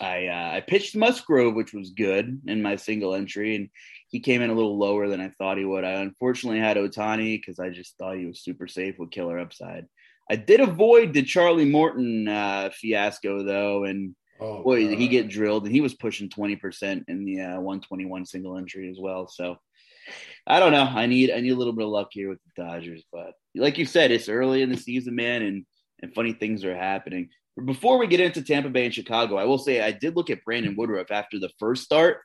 [0.00, 3.68] I uh, I pitched Musgrove, which was good in my single entry, and
[4.08, 5.84] he came in a little lower than I thought he would.
[5.84, 9.86] I unfortunately had Ohtani because I just thought he was super safe with killer upside.
[10.30, 15.28] I did avoid the Charlie Morton uh, fiasco though, and oh, boy, did he get
[15.28, 19.28] drilled, and he was pushing twenty percent in the uh, 121 single entry as well.
[19.28, 19.58] So
[20.46, 20.84] I don't know.
[20.84, 23.78] I need I need a little bit of luck here with the Dodgers, but like
[23.78, 25.66] you said, it's early in the season, man, and
[26.02, 27.28] and funny things are happening.
[27.64, 30.44] Before we get into Tampa Bay and Chicago, I will say I did look at
[30.44, 32.18] Brandon Woodruff after the first start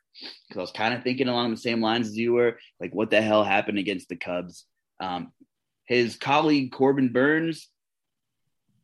[0.48, 3.10] because I was kind of thinking along the same lines as you were, like what
[3.10, 4.66] the hell happened against the Cubs.
[5.02, 5.34] Um,
[5.86, 7.70] his colleague Corbin Burnes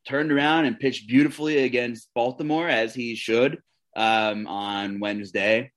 [0.05, 3.59] turned around and pitched beautifully against Baltimore as he should
[3.95, 5.71] um, on Wednesday.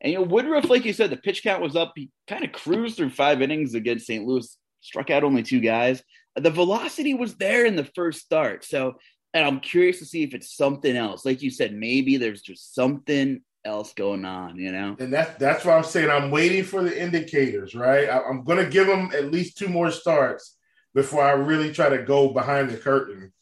[0.00, 1.92] And you know Woodruff, like you said, the pitch count was up.
[1.96, 4.26] He kind of cruised through five innings against St.
[4.26, 6.02] Louis, struck out only two guys.
[6.36, 8.96] The velocity was there in the first start, so
[9.34, 11.24] and I'm curious to see if it's something else.
[11.24, 14.96] Like you said, maybe there's just something else going on, you know.
[14.98, 18.08] And that's that's why I'm saying I'm waiting for the indicators, right?
[18.08, 20.56] I, going to give him at least two more starts
[20.94, 23.32] before I really try to go behind the curtain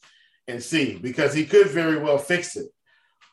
[0.47, 2.67] and see because he could very well fix it.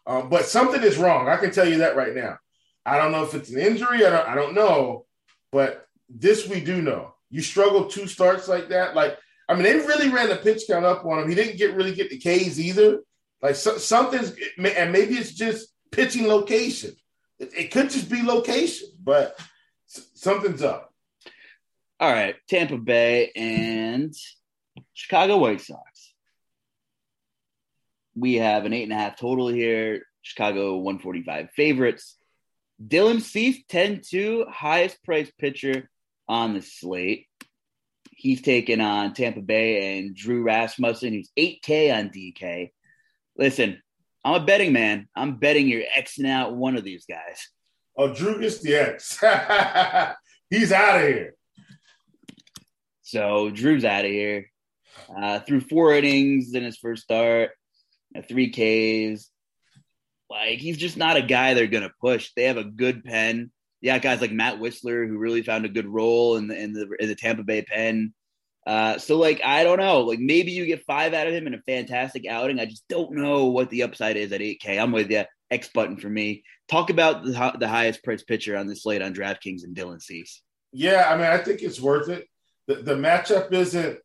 [0.06, 1.28] Um, but something is wrong.
[1.28, 2.38] I can tell you that right now.
[2.86, 4.04] I don't know if it's an injury.
[4.04, 5.06] I don't, I don't know,
[5.52, 7.14] but this we do know.
[7.30, 9.18] You struggle two starts like that, like
[9.48, 11.28] I mean, they really ran the pitch count up on him.
[11.28, 13.00] He didn't get really get the K's either.
[13.42, 16.92] Like so, something's, and maybe it's just pitching location.
[17.38, 19.38] It, it could just be location, but
[19.86, 20.92] something's up.
[22.00, 24.14] All right, Tampa Bay and
[24.94, 26.14] Chicago White Sox.
[28.16, 30.02] We have an eight and a half total here.
[30.22, 32.16] Chicago 145 favorites.
[32.86, 35.88] Dylan Cease 10 2, highest priced pitcher
[36.28, 37.26] on the slate.
[38.10, 42.70] He's taken on Tampa Bay and Drew Rasmussen, who's 8K on DK.
[43.36, 43.82] Listen,
[44.24, 45.08] I'm a betting man.
[45.14, 47.48] I'm betting you're Xing out one of these guys.
[47.96, 49.18] Oh, Drew gets the X.
[50.50, 51.34] He's out of here.
[53.02, 54.50] So Drew's out of here.
[55.14, 57.50] Uh, through four innings in his first start,
[58.16, 59.28] uh, three Ks.
[60.30, 62.30] Like he's just not a guy they're gonna push.
[62.34, 63.50] They have a good pen
[63.84, 66.88] yeah, guys like Matt Wisler who really found a good role in the in the,
[66.98, 68.14] in the Tampa Bay pen.
[68.66, 71.52] Uh, so like I don't know, like maybe you get five out of him in
[71.52, 72.58] a fantastic outing.
[72.58, 74.80] I just don't know what the upside is at 8K.
[74.80, 75.24] I'm with you.
[75.50, 76.44] X button for me.
[76.66, 80.40] Talk about the, the highest price pitcher on the slate on DraftKings and Dylan Cease.
[80.72, 82.26] Yeah, I mean I think it's worth it.
[82.66, 83.98] The, the matchup isn't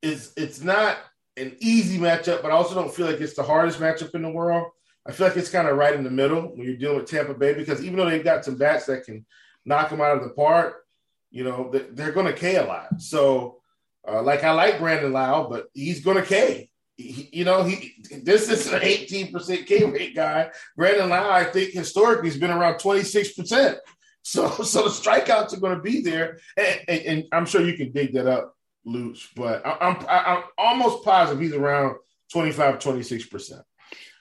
[0.00, 0.96] is it's not
[1.40, 4.30] an easy matchup, but I also don't feel like it's the hardest matchup in the
[4.30, 4.70] world.
[5.06, 7.34] I feel like it's kind of right in the middle when you're dealing with Tampa
[7.34, 9.24] Bay because even though they've got some bats that can
[9.64, 10.84] knock them out of the park,
[11.30, 13.00] you know, they're going to K a lot.
[13.00, 13.60] So,
[14.06, 16.68] uh, like I like Brandon Lowe, but he's going to K.
[16.96, 20.50] You know, he this is an 18% K rate guy.
[20.76, 23.78] Brandon Lowe, I think historically, has been around 26%.
[24.22, 27.76] So, so the strikeouts are going to be there, and, and, and I'm sure you
[27.76, 28.54] can dig that up,
[28.86, 29.28] Luch.
[29.34, 31.96] But I, I'm I'm almost positive he's around
[32.32, 33.62] 25, 26 percent.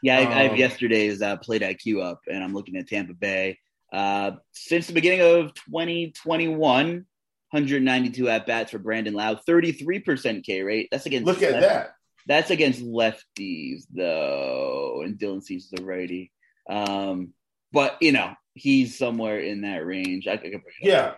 [0.02, 2.88] Yeah, I, um, I have um, yesterday's uh, plate IQ up, and I'm looking at
[2.88, 3.60] Tampa Bay.
[3.92, 10.90] Uh, since the beginning of 2021, 192 at bats for Brandon Lowe, 33% K rate.
[10.92, 11.26] That's against.
[11.26, 11.96] Look at left, that.
[12.28, 16.32] That's against lefties, though, and Dylan Cease the righty.
[16.70, 17.34] Um,
[17.72, 20.28] but you know, he's somewhere in that range.
[20.28, 21.14] I could yeah.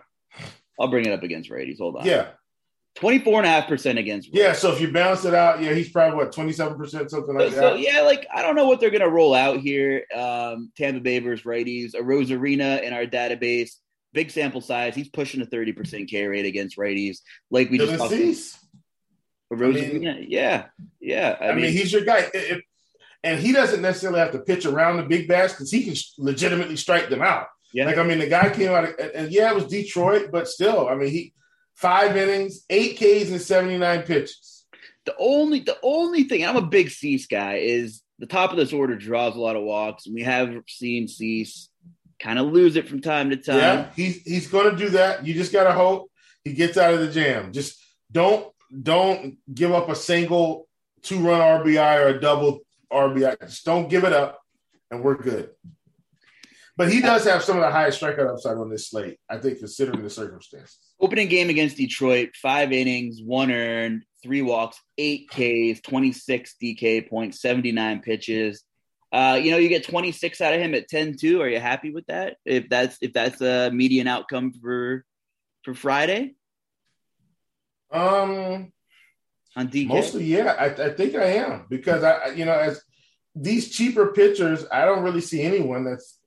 [0.80, 1.78] I'll bring it up against righties.
[1.78, 2.06] Hold on.
[2.06, 2.28] Yeah.
[2.96, 4.34] 24.5% against righties.
[4.36, 7.54] Yeah, so if you balance it out, yeah, he's probably what, 27%, something like so,
[7.54, 7.60] that.
[7.60, 10.04] So, yeah, like I don't know what they're gonna roll out here.
[10.14, 13.70] Um, Tampa Bay versus righties, Arozarena in our database,
[14.12, 14.94] big sample size.
[14.94, 17.18] He's pushing a 30% K rate against righties.
[17.50, 18.58] Like we just talked Cease.
[19.50, 20.66] Rose I mean, yeah,
[21.00, 21.36] yeah.
[21.40, 22.30] I, I mean, mean, he's your guy.
[22.32, 22.64] It,
[23.24, 26.76] and he doesn't necessarily have to pitch around the big bats because he can legitimately
[26.76, 27.46] strike them out.
[27.72, 27.86] Yeah.
[27.86, 30.88] Like I mean, the guy came out and, and, yeah, it was Detroit, but still,
[30.88, 31.32] I mean, he
[31.74, 34.64] five innings, eight Ks, and seventy nine pitches.
[35.04, 38.72] The only the only thing I'm a big Cease guy is the top of this
[38.72, 40.06] order draws a lot of walks.
[40.06, 41.68] And we have seen Cease
[42.20, 43.56] kind of lose it from time to time.
[43.56, 45.26] Yeah, he's he's going to do that.
[45.26, 46.10] You just got to hope
[46.44, 47.52] he gets out of the jam.
[47.52, 47.80] Just
[48.10, 48.46] don't
[48.82, 50.68] don't give up a single
[51.02, 52.60] two run RBI or a double
[52.92, 53.40] RBI.
[53.40, 54.40] Just don't give it up,
[54.90, 55.50] and we're good.
[56.76, 59.58] But he does have some of the highest strikeout upside on this slate, I think,
[59.58, 60.78] considering the circumstances.
[61.00, 67.42] Opening game against Detroit, five innings, one earned, three walks, eight Ks, 26 DK points,
[67.42, 68.64] 79 pitches.
[69.12, 71.40] Uh, you know, you get 26 out of him at 10-2.
[71.40, 72.36] Are you happy with that?
[72.46, 75.04] If that's if that's a median outcome for
[75.64, 76.34] for Friday?
[77.90, 78.72] Um
[79.54, 79.88] on DK?
[79.88, 80.54] Mostly, yeah.
[80.58, 82.82] I, I think I am because I, you know, as
[83.34, 86.18] these cheaper pitchers, I don't really see anyone that's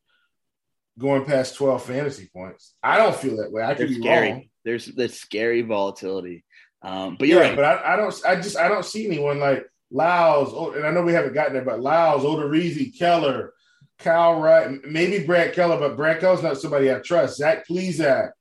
[0.97, 2.73] going past 12 fantasy points.
[2.81, 3.63] I don't feel that way.
[3.63, 4.31] I could be scary.
[4.31, 4.49] wrong.
[4.63, 6.43] There's the scary volatility.
[6.81, 7.55] Um, but you're yeah, right.
[7.55, 8.21] But I, I, don't.
[8.25, 10.51] I just I don't see anyone like Lyles.
[10.53, 13.53] Oh, and I know we haven't gotten there, but Lyles, Odorizzi, Keller,
[13.99, 17.38] Kyle Wright, maybe Brad Keller, but Brad Keller's not somebody I trust.
[17.38, 18.31] Zach Plesac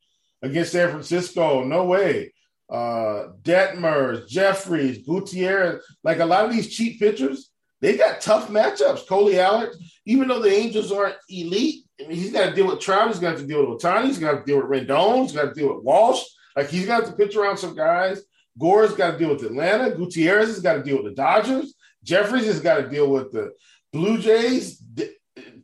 [0.43, 1.65] against San Francisco.
[1.65, 2.33] No way
[2.71, 9.07] uh, Detmers, Jefferies, Gutierrez, like a lot of these cheap pitchers, they got tough matchups.
[9.07, 9.75] Colby Allard,
[10.07, 13.21] even though the Angels aren't elite, I mean, he's got to deal with Trout, he's
[13.21, 15.75] got to deal with Ohtani, he's got to deal with Rendon, he's got to deal
[15.75, 16.23] with Walsh.
[16.57, 18.23] Like he's got to pitch around some guys.
[18.59, 19.95] Gore's got to deal with Atlanta.
[19.95, 21.75] Gutierrez has got to deal with the Dodgers.
[22.05, 23.53] Jefferies has got to deal with the
[23.93, 24.83] Blue Jays.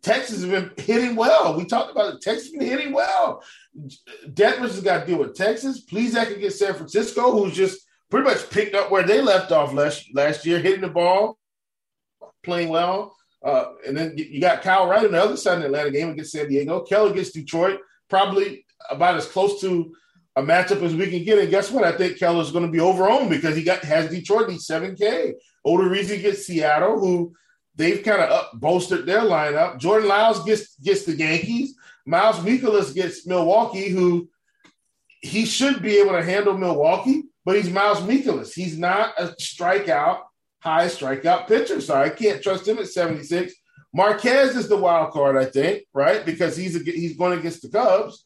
[0.02, 1.56] Texas has been hitting well.
[1.56, 2.22] We talked about it.
[2.22, 3.42] Texas has been hitting well.
[4.26, 5.80] Detmers has got to deal with Texas.
[5.80, 9.52] Please, that can get San Francisco, who's just pretty much picked up where they left
[9.52, 11.38] off last last year, hitting the ball,
[12.42, 13.14] playing well.
[13.42, 16.10] Uh, and then you got Kyle Wright on the other side of the Atlanta game
[16.10, 16.80] against San Diego.
[16.82, 19.94] Keller gets Detroit, probably about as close to
[20.36, 21.38] a matchup as we can get.
[21.38, 21.84] And guess what?
[21.84, 25.34] I think Keller's going to be overowned because he got has Detroit needs 7K.
[25.66, 27.34] Odorizzi gets Seattle, who
[27.76, 29.78] they've kind of up bolstered their lineup.
[29.78, 31.74] Jordan Lyles gets gets the Yankees.
[32.06, 34.28] Miles Mikolas gets Milwaukee, who
[35.20, 38.54] he should be able to handle Milwaukee, but he's Miles Mikolas.
[38.54, 40.20] He's not a strikeout,
[40.60, 41.80] high strikeout pitcher.
[41.80, 43.52] So I can't trust him at 76.
[43.92, 46.24] Marquez is the wild card, I think, right?
[46.24, 48.24] Because he's a, he's going against the Cubs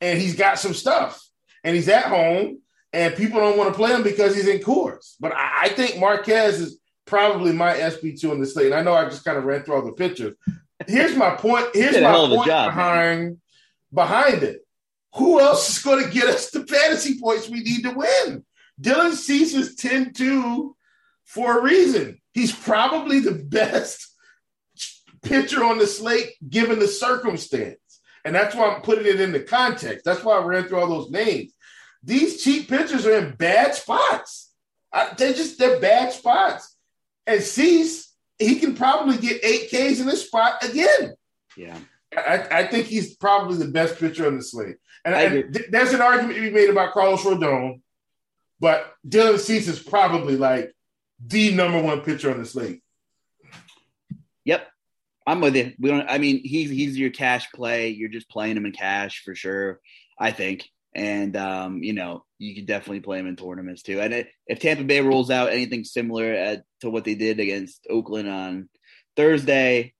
[0.00, 1.20] and he's got some stuff
[1.64, 2.60] and he's at home
[2.92, 5.14] and people don't want to play him because he's in Coors.
[5.20, 8.66] But I, I think Marquez is probably my SP2 in the slate.
[8.66, 10.34] And I know I just kind of ran through all the pictures.
[10.86, 11.68] Here's my point.
[11.72, 13.38] Here's my point job, behind
[13.92, 14.60] behind it.
[15.14, 18.44] Who else is going to get us the fantasy points we need to win?
[18.80, 20.74] Dylan Cease is 10-2
[21.26, 22.18] for a reason.
[22.32, 24.06] He's probably the best
[25.22, 27.78] pitcher on the slate given the circumstance.
[28.24, 30.04] And that's why I'm putting it in the context.
[30.04, 31.52] That's why I ran through all those names.
[32.02, 34.52] These cheap pitchers are in bad spots.
[34.92, 36.76] I, they're just they're bad spots.
[37.26, 41.14] And Cease, he can probably get eight Ks in this spot again.
[41.56, 41.76] Yeah.
[42.16, 44.76] I, I, think he's probably the best pitcher on the slate.
[45.04, 47.80] And, and th- there's an argument to be made about Carlos Rodon,
[48.60, 50.72] but Dylan Cease is probably like
[51.24, 52.82] the number one pitcher on the slate.
[54.44, 54.66] Yep.
[55.26, 55.72] I'm with you.
[55.78, 57.88] We don't I mean he's he's your cash play.
[57.88, 59.80] You're just playing him in cash for sure,
[60.18, 64.00] I think and um, you know you could definitely play him in tournaments too.
[64.00, 67.86] And it, if Tampa Bay rolls out anything similar at, to what they did against
[67.88, 68.68] Oakland on
[69.14, 69.92] Thursday,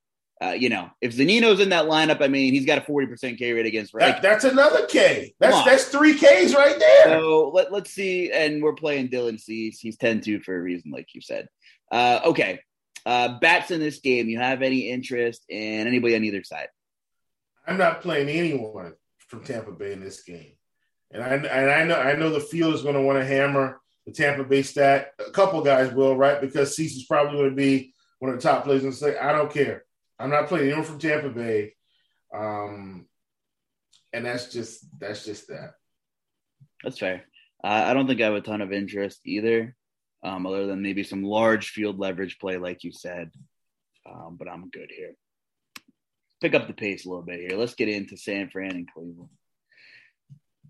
[0.42, 3.38] uh, you know if Zunino's in that lineup, I mean he's got a forty percent
[3.38, 3.94] K rate against.
[3.94, 4.12] Right?
[4.12, 5.34] That, that's another K.
[5.40, 7.04] That's that's three Ks right there.
[7.04, 8.30] So let, let's see.
[8.32, 9.80] And we're playing Dylan Cease.
[9.80, 11.48] He's 10-2 for a reason, like you said.
[11.90, 12.60] Uh, okay,
[13.06, 14.28] uh, bats in this game.
[14.28, 16.68] You have any interest in anybody on either side?
[17.66, 18.94] I'm not playing anyone
[19.28, 20.52] from Tampa Bay in this game.
[21.12, 23.80] And I and I know I know the field is going to want to hammer
[24.06, 25.12] the Tampa Bay stat.
[25.24, 26.40] A couple guys will, right?
[26.40, 29.32] Because Cease is probably going to be one of the top players and say, I
[29.32, 29.84] don't care.
[30.18, 31.74] I'm not playing anyone from Tampa Bay.
[32.34, 33.06] Um,
[34.12, 35.74] and that's just that's just that.
[36.82, 37.24] That's fair.
[37.62, 39.74] Uh, I don't think I have a ton of interest either,
[40.22, 43.30] um, other than maybe some large field leverage play, like you said.
[44.08, 45.14] Um, but I'm good here.
[46.40, 47.58] pick up the pace a little bit here.
[47.58, 49.30] Let's get into San Fran and Cleveland.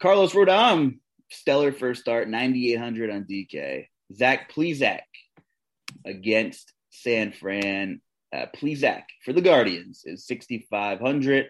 [0.00, 0.98] Carlos Rodon,
[1.30, 3.86] stellar first start, 9,800 on DK.
[4.14, 5.00] Zach Plesac
[6.04, 8.00] against San Fran.
[8.34, 11.48] Uh, Plesac for the Guardians is 6,500.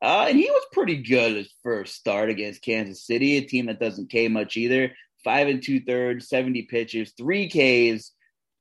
[0.00, 3.80] Uh, and he was pretty good his first start against Kansas City, a team that
[3.80, 4.92] doesn't K much either.
[5.24, 8.12] Five and two thirds, 70 pitches, three Ks,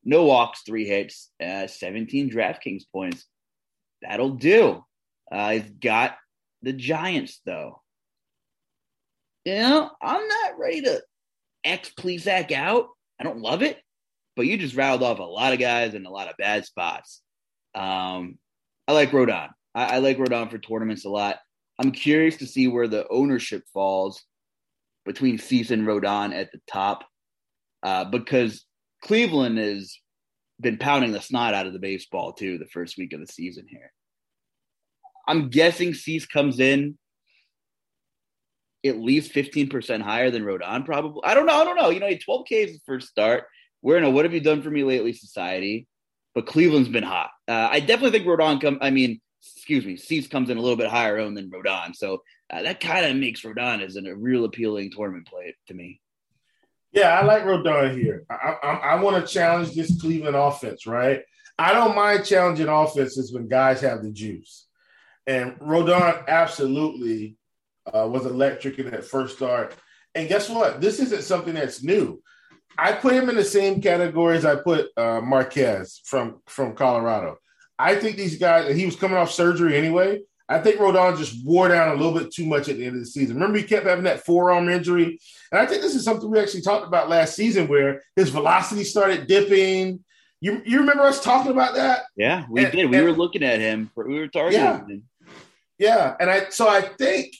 [0.04, 3.26] no walks, three hits, uh, 17 DraftKings points.
[4.02, 4.84] That'll do.
[5.32, 6.16] Uh, he's got
[6.64, 7.82] the Giants, though.
[9.46, 11.02] You know, I'm not ready to
[11.64, 12.88] X Plesac out.
[13.20, 13.80] I don't love it,
[14.36, 17.22] but you just rattled off a lot of guys in a lot of bad spots.
[17.78, 18.40] Um,
[18.88, 19.50] I like Rodon.
[19.76, 21.38] I, I like Rodon for tournaments a lot.
[21.80, 24.24] I'm curious to see where the ownership falls
[25.06, 27.06] between Cease and Rodon at the top,
[27.84, 28.66] uh, because
[29.04, 29.96] Cleveland has
[30.60, 33.68] been pounding the snot out of the baseball too the first week of the season
[33.70, 33.92] here.
[35.28, 36.98] I'm guessing Cease comes in
[38.86, 41.22] at least 15% higher than Rodon, probably.
[41.24, 41.56] I don't know.
[41.56, 41.90] I don't know.
[41.90, 43.44] You know, 12 K is the first start.
[43.82, 45.88] We're in a what have you done for me lately society,
[46.38, 47.32] but Cleveland's been hot.
[47.48, 48.78] Uh, I definitely think Rodon come.
[48.80, 52.22] I mean, excuse me, Cease comes in a little bit higher owned than Rodon, so
[52.54, 56.00] uh, that kind of makes Rodon as a real appealing tournament play to me.
[56.92, 58.24] Yeah, I like Rodon here.
[58.30, 61.24] I, I, I want to challenge this Cleveland offense, right?
[61.58, 64.68] I don't mind challenging offenses when guys have the juice.
[65.26, 67.36] And Rodon absolutely
[67.92, 69.76] uh, was electric in that first start.
[70.14, 70.82] And guess what?
[70.82, 72.22] This isn't something that's new.
[72.78, 77.38] I put him in the same category as I put uh, Marquez from from Colorado.
[77.80, 80.22] I think these guys, he was coming off surgery anyway.
[80.50, 83.02] I think Rodon just wore down a little bit too much at the end of
[83.02, 83.36] the season.
[83.36, 85.20] Remember, he kept having that forearm injury.
[85.52, 88.86] And I think this is something we actually talked about last season where his velocity
[88.86, 90.04] started dipping.
[90.40, 92.04] You, you remember us talking about that?
[92.16, 92.90] Yeah, we and, did.
[92.90, 93.92] We and, were looking at him.
[93.94, 95.04] For, we were targeting yeah, him.
[95.78, 97.36] Yeah, and I so I think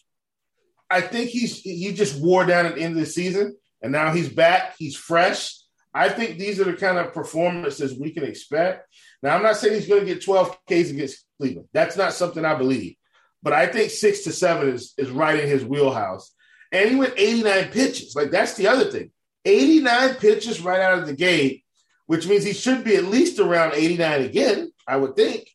[0.90, 4.12] I think he's he just wore down at the end of the season, and now
[4.12, 4.76] he's back.
[4.78, 5.56] He's fresh.
[5.94, 8.88] I think these are the kind of performances we can expect.
[9.24, 11.68] Now, I'm not saying he's going to get 12 Ks against Cleveland.
[11.74, 12.96] That's not something I believe.
[13.42, 16.34] But I think six to seven is, is right in his wheelhouse.
[16.72, 18.16] And he went 89 pitches.
[18.16, 19.12] Like, that's the other thing
[19.46, 21.64] 89 pitches right out of the gate,
[22.06, 25.50] which means he should be at least around 89 again, I would think.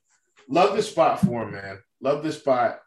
[0.49, 1.79] Love this spot for him, man.
[2.01, 2.81] Love this spot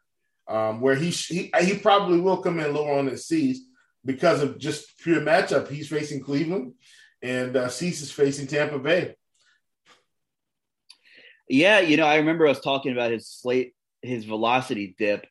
[0.47, 3.61] um, where he, he he probably will come in lower on his Cease
[4.05, 5.67] because of just pure matchup.
[5.67, 6.73] He's facing Cleveland,
[7.21, 9.15] and uh, Cease is facing Tampa Bay.
[11.49, 15.27] Yeah, you know, I remember I was talking about his slate, his velocity dip.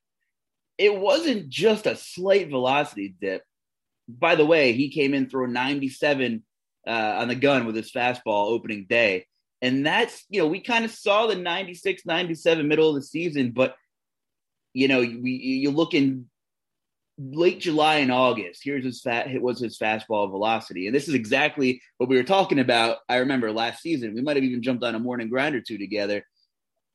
[0.79, 3.43] It wasn't just a slight velocity dip.
[4.09, 6.43] By the way, he came in throwing 97
[6.87, 9.27] uh, on the gun with his fastball opening day.
[9.63, 13.53] And that's, you know, we kind of saw the 96, 97 middle of the season,
[13.53, 13.75] but,
[14.75, 15.31] you know, we,
[15.63, 16.27] you look in
[17.19, 18.63] late July and August.
[18.65, 22.25] Here's his fat It was his fastball velocity, and this is exactly what we were
[22.25, 22.99] talking about.
[23.09, 24.15] I remember last season.
[24.15, 26.25] We might have even jumped on a morning grind or two together.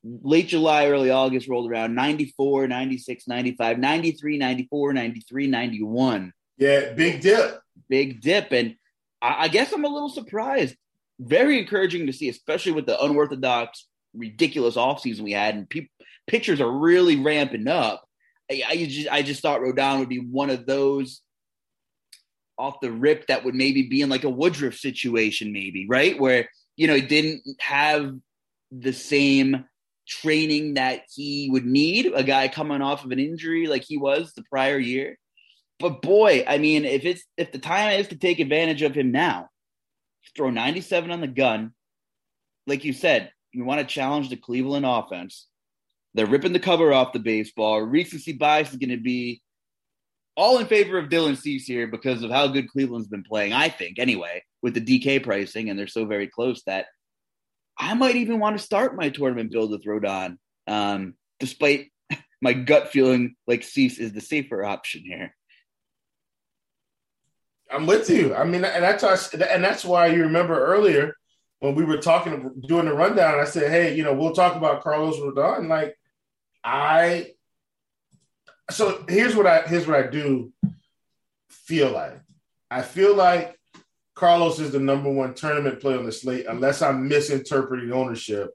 [0.02, 6.32] Late July, early August rolled around 94, 96, 95, 93, 94, 93, 91.
[6.56, 7.60] Yeah, big dip.
[7.88, 8.52] Big dip.
[8.52, 8.76] And
[9.20, 10.74] I, I guess I'm a little surprised.
[11.18, 15.54] Very encouraging to see, especially with the unorthodox, ridiculous offseason we had.
[15.54, 15.88] And pe-
[16.26, 18.04] pitchers are really ramping up
[18.50, 21.22] I, just I just thought Rodon would be one of those
[22.58, 26.48] off the rip that would maybe be in like a Woodruff situation, maybe right where
[26.76, 28.14] you know he didn't have
[28.70, 29.64] the same
[30.06, 32.12] training that he would need.
[32.14, 35.16] A guy coming off of an injury like he was the prior year.
[35.78, 39.12] But boy, I mean, if it's if the time is to take advantage of him
[39.12, 39.48] now,
[40.36, 41.72] throw 97 on the gun,
[42.66, 45.46] like you said, you want to challenge the Cleveland offense.
[46.14, 47.80] They're ripping the cover off the baseball.
[47.82, 49.42] Recency bias is going to be
[50.36, 53.68] all in favor of Dylan Cease here because of how good Cleveland's been playing, I
[53.68, 56.86] think, anyway, with the DK pricing, and they're so very close that
[57.78, 60.36] I might even want to start my tournament build with Rodon,
[60.66, 61.90] um, despite
[62.42, 65.34] my gut feeling like Cease is the safer option here.
[67.70, 68.34] I'm with you.
[68.34, 71.14] I mean, and that's and that's why you remember earlier
[71.60, 73.38] when we were talking doing the rundown.
[73.38, 75.96] I said, "Hey, you know, we'll talk about Carlos Rodon." Like,
[76.64, 77.32] I
[78.70, 80.52] so here's what I here's what I do
[81.48, 82.20] feel like.
[82.70, 83.58] I feel like
[84.14, 88.50] Carlos is the number one tournament play on the slate, unless I'm misinterpreting ownership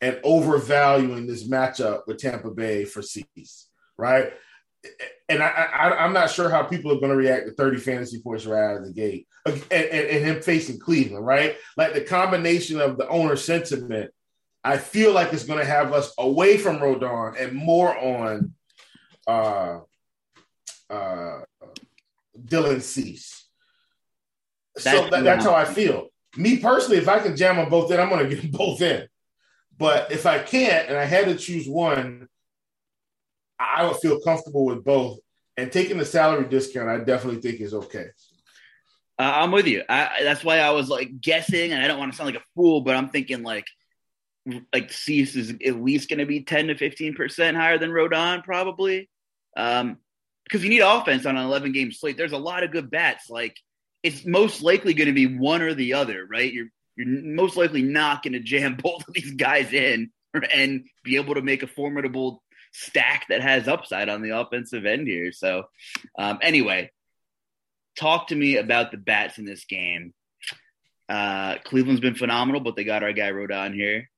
[0.00, 4.32] and overvaluing this matchup with Tampa Bay for Cease, right?
[5.28, 8.22] And I, I, am not sure how people are going to react to 30 fantasy
[8.22, 11.56] points right out of the gate, and, and, and him facing Cleveland, right?
[11.76, 14.10] Like the combination of the owner sentiment
[14.62, 18.52] I feel like it's going to have us away from Rodon and more on
[19.26, 19.80] uh,
[20.90, 21.40] uh,
[22.38, 23.46] Dylan Cease.
[24.76, 26.08] So that, that's how I feel.
[26.36, 28.82] Me personally, if I can jam them both in, I'm going to get them both
[28.82, 29.06] in.
[29.78, 32.28] But if I can't and I had to choose one,
[33.58, 35.18] I would feel comfortable with both.
[35.56, 38.06] And taking the salary discount, I definitely think is okay.
[39.18, 39.82] Uh, I'm with you.
[39.88, 42.46] I, that's why I was like guessing, and I don't want to sound like a
[42.54, 43.66] fool, but I'm thinking like
[44.72, 48.44] like Cease is at least going to be 10 to 15 percent higher than Rodon,
[48.44, 49.08] probably.
[49.56, 49.98] Um,
[50.44, 52.16] because you need offense on an 11 game slate.
[52.16, 53.30] There's a lot of good bats.
[53.30, 53.56] Like
[54.02, 56.52] it's most likely going to be one or the other, right?
[56.52, 60.10] You're you're most likely not going to jam both of these guys in
[60.52, 62.42] and be able to make a formidable
[62.72, 65.32] stack that has upside on the offensive end here.
[65.32, 65.64] So,
[66.18, 66.90] um, anyway,
[67.98, 70.14] talk to me about the bats in this game.
[71.08, 74.08] Uh, Cleveland's been phenomenal, but they got our guy Rodon here.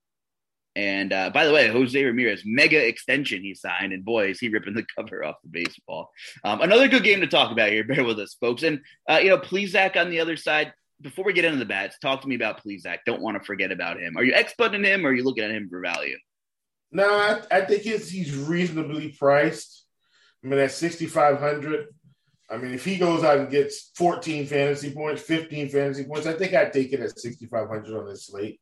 [0.75, 4.49] And uh, by the way, Jose Ramirez, mega extension he signed, and boy, is he
[4.49, 6.11] ripping the cover off the baseball.
[6.45, 7.85] Um, another good game to talk about here.
[7.89, 8.63] Bear with us, folks.
[8.63, 10.73] And uh, you know, Plesac on the other side.
[11.01, 12.99] Before we get into the bats, talk to me about Plesac.
[13.05, 14.17] Don't want to forget about him.
[14.17, 16.17] Are you exporting him, or are you looking at him for value?
[16.93, 19.85] No, I, I think he's, reasonably priced.
[20.45, 21.89] I mean, at sixty five hundred.
[22.49, 26.35] I mean, if he goes out and gets 14 fantasy points, 15 fantasy points, I
[26.35, 28.61] think I'd take it at 6,500 on this slate.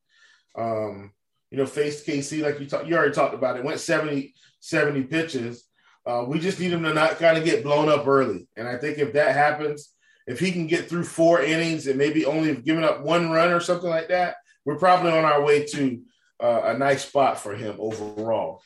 [0.56, 1.10] Um,
[1.50, 3.64] you know, faced KC like you talked, you already talked about it.
[3.64, 5.64] Went 70, 70 pitches.
[6.06, 8.48] Uh, we just need him to not kind of get blown up early.
[8.56, 9.92] And I think if that happens,
[10.26, 13.60] if he can get through four innings and maybe only giving up one run or
[13.60, 16.02] something like that, we're probably on our way to
[16.40, 18.62] uh, a nice spot for him overall.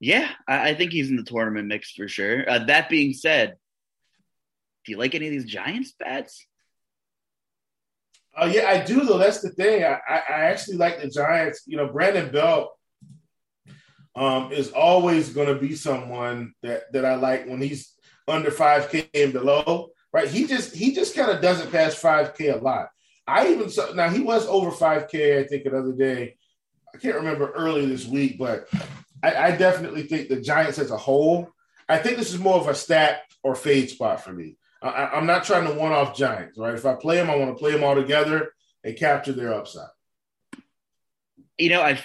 [0.00, 2.48] Yeah, I, think he's in the tournament mix for sure.
[2.50, 3.54] Uh, that being said,
[4.84, 6.44] do you like any of these Giants bats?
[8.36, 9.18] Oh yeah, I do though.
[9.18, 9.84] That's the thing.
[9.84, 11.62] I, I, I actually like the Giants.
[11.66, 12.70] You know, Brandon Belt
[14.16, 17.92] um, is always going to be someone that that I like when he's
[18.26, 19.90] under five K and below.
[20.12, 20.28] Right?
[20.28, 22.88] He just he just kind of doesn't pass five K a lot.
[23.26, 25.38] I even saw now he was over five K.
[25.38, 26.36] I think another day.
[26.94, 28.68] I can't remember earlier this week, but
[29.22, 31.50] I, I definitely think the Giants as a whole.
[31.88, 34.56] I think this is more of a stat or fade spot for me.
[34.82, 36.74] I, am not trying to one off Giants, right?
[36.74, 38.52] If I play them, I want to play them all together
[38.82, 39.88] and capture their upside.
[41.58, 42.00] You know, I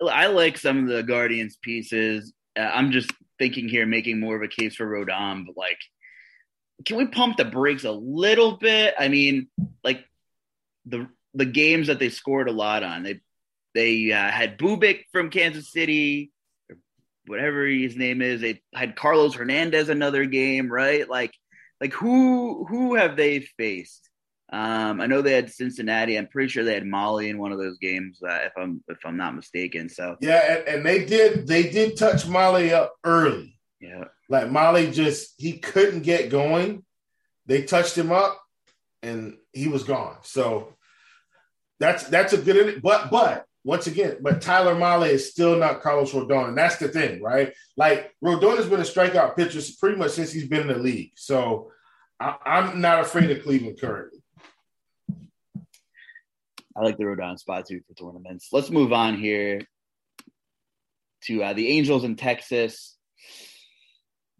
[0.00, 2.32] I like some of the Guardians pieces.
[2.58, 5.78] Uh, I'm just thinking here, making more of a case for Rodon, but like,
[6.84, 8.94] can we pump the brakes a little bit?
[8.98, 9.48] I mean,
[9.84, 10.04] like
[10.86, 13.20] the the games that they scored a lot on, they
[13.74, 16.32] they uh, had Bubic from Kansas City,
[17.26, 18.40] whatever his name is.
[18.40, 21.08] They had Carlos Hernandez another game, right?
[21.08, 21.32] Like
[21.80, 24.08] like who who have they faced?
[24.50, 26.16] Um, I know they had Cincinnati.
[26.16, 28.98] I'm pretty sure they had Mahle in one of those games, uh, if I'm if
[29.04, 29.88] I'm not mistaken.
[29.88, 33.58] So yeah, and, and, they did they did touch Mahle up early.
[33.80, 36.84] Yeah, like Mahle just he couldn't get going.
[37.46, 38.40] They touched him up,
[39.02, 40.16] and he was gone.
[40.22, 40.72] So
[41.78, 42.80] that's that's a good.
[42.80, 46.88] But but once again, but Tyler Mahle is still not Carlos Rodon, and that's the
[46.88, 47.52] thing, right?
[47.76, 51.12] Like Rodon has been a strikeout pitcher pretty much since he's been in the league,
[51.16, 51.70] so
[52.20, 54.20] I, am not afraid of Cleveland currently.
[56.76, 58.48] I like the Rodon spot too for tournaments.
[58.52, 59.60] Let's move on here
[61.24, 62.96] to uh, the Angels in Texas.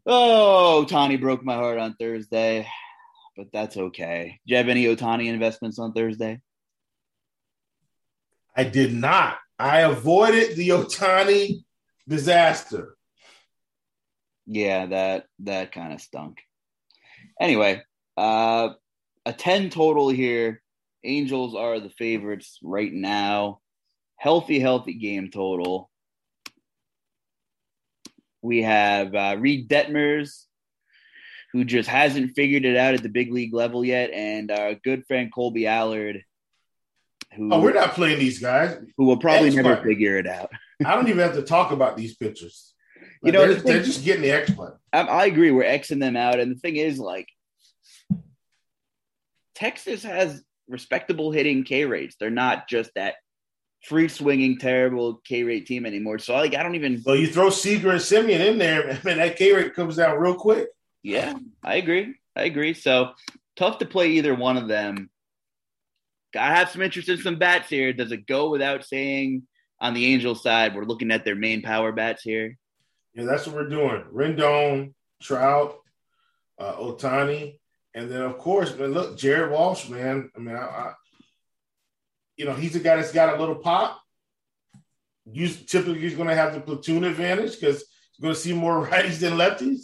[0.07, 2.67] Oh, Ohtani broke my heart on Thursday,
[3.37, 4.39] but that's okay.
[4.47, 6.41] Do you have any Ohtani investments on Thursday?
[8.59, 9.39] I did not.
[9.57, 11.63] I avoided the Ohtani
[12.09, 12.97] disaster.
[14.47, 16.39] Yeah, that that kind of stunk.
[17.41, 17.83] Anyway,
[18.17, 18.71] uh,
[19.25, 20.61] a 10 total here.
[21.05, 23.61] Angels are the favorites right now.
[24.17, 25.89] Healthy, healthy game total.
[28.43, 30.47] We have uh, Reid Detmers,
[31.53, 35.07] who just hasn't figured it out at the big league level yet, and our good
[35.07, 36.25] friend Colby Allard,
[37.35, 40.51] who oh, we're not playing these guys, who will probably never figure it out.
[40.85, 42.75] I don't even have to talk about these pitchers.
[42.97, 44.79] Like, you know, they're, the thing, they're, just getting the X button.
[44.93, 45.51] I, I agree.
[45.51, 47.29] We're Xing them out, and the thing is, like,
[49.55, 52.17] Texas has respectable hitting K rates.
[52.19, 53.15] They're not just that
[53.85, 56.19] free swinging, terrible K rate team anymore.
[56.19, 57.03] So, like, I don't even.
[57.03, 60.35] So you throw Seager and Semien in there, man, that K rate comes down real
[60.35, 60.69] quick.
[61.03, 62.15] Yeah, I agree.
[62.37, 62.75] I agree.
[62.75, 63.13] So
[63.57, 65.11] tough to play either one of them.
[66.39, 67.93] I have some interest in some bats here.
[67.93, 69.43] Does it go without saying
[69.81, 72.57] on the Angel side, we're looking at their main power bats here?
[73.15, 74.05] Yeah, that's what we're doing.
[74.13, 75.79] Rendon, Trout,
[76.59, 77.59] uh, Ohtani,
[77.95, 80.31] and then of course, man, look, Jared Walsh, man.
[80.37, 80.93] I mean, I, I,
[82.37, 84.01] you know, he's a guy that's got a little pop.
[85.27, 88.87] you typically he's going to have the platoon advantage because he's going to see more
[88.91, 89.81] righties than lefties.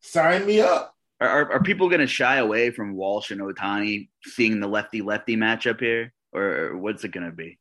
[0.00, 0.95] Sign me up.
[1.20, 5.34] Are, are, people going to shy away from Walsh and Ohtani seeing the lefty lefty
[5.36, 7.58] matchup here, or, what's it going to be?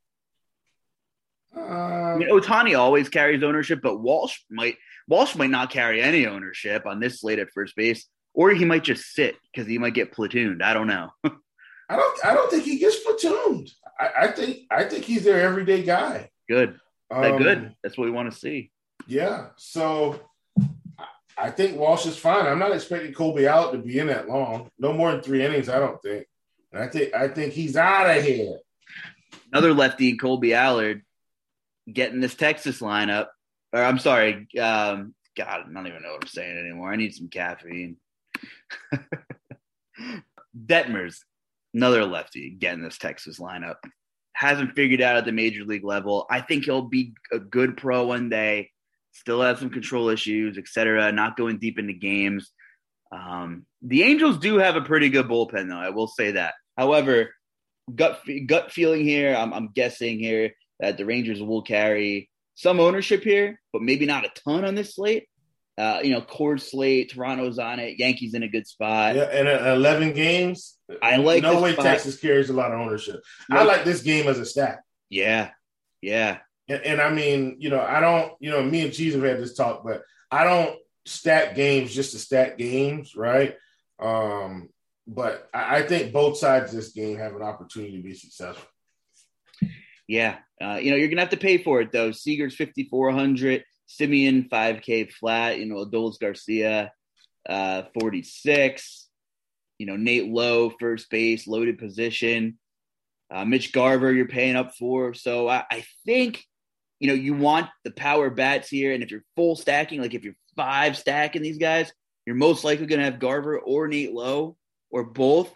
[1.56, 4.76] Um, I mean, Ohtani always carries ownership, but Walsh might
[5.08, 8.84] Walsh might not carry any ownership on this slate at first base, or he might
[8.84, 10.62] just sit because he might get platooned.
[10.62, 11.12] I don't know.
[11.24, 12.26] I don't.
[12.26, 13.72] I don't think he gets platooned.
[13.98, 14.64] I, I think.
[14.70, 16.30] I think he's their everyday guy.
[16.50, 16.78] good,
[17.10, 17.76] that Um, good.
[17.84, 18.72] That's what we want to see.
[19.08, 19.48] Yeah.
[19.56, 20.20] So
[21.38, 22.46] I- think Walsh is fine.
[22.46, 24.70] I'm not expecting Colby out to be in that long.
[24.80, 26.26] No more than three innings, I don't think.
[26.72, 28.58] And I think I think he's out of here.
[29.52, 31.04] Another lefty, Colby Allard,
[31.92, 33.28] getting this Texas lineup.
[33.72, 36.92] Or I'm sorry, um, God, I don't even know what I'm saying anymore.
[36.92, 37.98] I need some caffeine.
[40.66, 41.20] Detmers,
[41.74, 43.76] another lefty, getting this Texas lineup.
[44.34, 46.26] Hasn't figured out at the major league level.
[46.30, 48.72] I think he'll be a good pro one day.
[49.16, 51.12] Still has some control issues, etc.
[51.12, 52.52] Not going deep into games.
[53.12, 55.78] Um, the Angels do have a pretty good bullpen, though.
[55.78, 56.54] I will say that.
[56.78, 57.34] However,
[57.94, 59.34] gut gut feeling here.
[59.36, 64.26] I'm, I'm guessing here that the Rangers will carry some ownership here, but maybe not
[64.26, 65.28] a ton on this slate.
[65.78, 67.12] Uh, you know, core slate.
[67.14, 68.00] Toronto's on it.
[68.00, 69.16] Yankees in a good spot.
[69.16, 71.86] Yeah, and at 11 games, I like no way spot.
[71.86, 73.22] Texas carries a lot of ownership.
[73.52, 74.82] I Like- like this game as a stack.
[75.10, 75.52] Yeah,
[76.02, 76.40] yeah.
[76.68, 79.42] And, and I mean, you know, I don't, you know, me and Jesus have had
[79.42, 80.02] this talk, but
[80.32, 83.56] I don't stack games just to stack games, right?
[84.00, 84.70] Um,
[85.08, 88.68] but I, I think both sides of this game have an opportunity to be successful.
[90.08, 92.12] Yeah, uh, you know you're gonna have to pay for it though.
[92.12, 95.60] Seager's 5400, Semien 5K flat.
[95.60, 96.92] You know Adolis Garcia
[97.50, 99.08] uh, 46.
[99.80, 102.60] You know Nate Lowe first base loaded position.
[103.32, 105.16] Uh, Mitch Garver you're paying up for.
[105.16, 106.46] So I, I think
[107.00, 110.24] you know you want the power bats here, and if you're full stacking, like if
[110.24, 111.92] you're five stacking these guys,
[112.26, 114.58] you're most likely gonna have Garver or Nate Lowe
[114.90, 115.54] or both.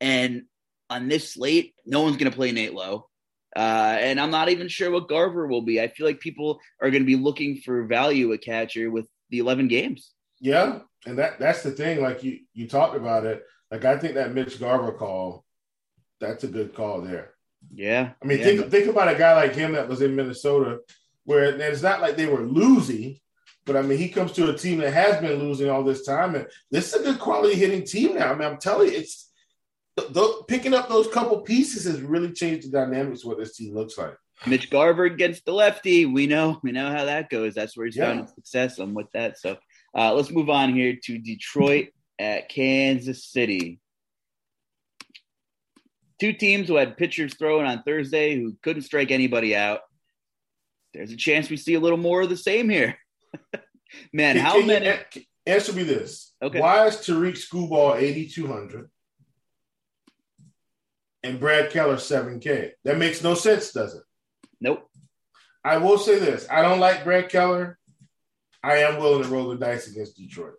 [0.00, 0.44] And
[0.88, 3.06] on this slate, no one's gonna play Nate Lowe.
[3.54, 5.80] Uh, and I'm not even sure what Garver will be.
[5.80, 9.38] I feel like people are going to be looking for value at catcher with the
[9.38, 10.12] 11 games.
[10.40, 12.00] Yeah, and that that's the thing.
[12.00, 13.42] Like you you talked about it.
[13.70, 15.44] Like I think that Mitch Garver call,
[16.20, 17.34] that's a good call there.
[17.72, 18.12] Yeah.
[18.22, 18.44] I mean, yeah.
[18.44, 20.80] think think about a guy like him that was in Minnesota,
[21.24, 23.18] where it's not like they were losing,
[23.64, 26.34] but I mean, he comes to a team that has been losing all this time,
[26.34, 28.32] and this is a good quality hitting team now.
[28.32, 29.30] I mean, I'm telling you, it's
[29.98, 33.56] th- th- picking up those couple pieces has really changed the dynamics of what this
[33.56, 34.14] team looks like.
[34.46, 36.06] Mitch Garver against the lefty.
[36.06, 37.54] We know, we know how that goes.
[37.54, 38.14] That's where he's Yeah.
[38.14, 38.78] found success.
[38.78, 39.38] I'm with that.
[39.38, 39.58] So
[39.94, 41.88] uh, let's move on here to Detroit
[42.18, 43.80] at Kansas City.
[46.20, 49.80] Two teams who had pitchers throwing on Thursday who couldn't strike anybody out.
[50.92, 52.96] There's a chance we see a little more of the same here.
[54.12, 54.98] Man, Can- how can many?
[55.10, 56.32] can- answer me this?
[56.42, 56.60] Okay.
[56.60, 58.90] Why is Tarik Skubal 8,200
[61.22, 62.72] and Brad Keller 7K?
[62.84, 64.02] That makes no sense, does it?
[64.60, 64.86] Nope.
[65.64, 67.78] I will say this: I don't like Brad Keller.
[68.62, 70.54] I am willing to roll the dice against Detroit.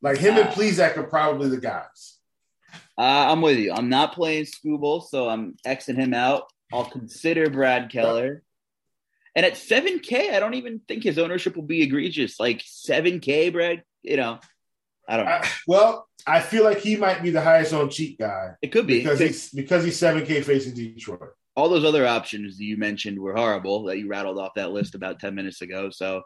[0.00, 0.52] Like him and Ah.
[0.52, 2.18] Plesac are probably the guys.
[2.98, 3.72] Uh, I'm with you.
[3.72, 6.44] I'm not playing Skubal, so I'm Xing him out.
[6.72, 8.42] I'll consider Brad Keller.
[9.34, 12.38] And at 7K, I don't even think his ownership will be egregious.
[12.38, 14.38] Like 7K, Brad, you know,
[15.08, 15.32] I don't know.
[15.32, 18.86] I, well, I feel like he might be the highest on cheat guy It could
[18.86, 18.98] be.
[18.98, 21.30] because he's because he's seven K facing Detroit.
[21.56, 24.94] All those other options that you mentioned were horrible that you rattled off that list
[24.94, 25.90] about 10 minutes ago.
[25.90, 26.18] So,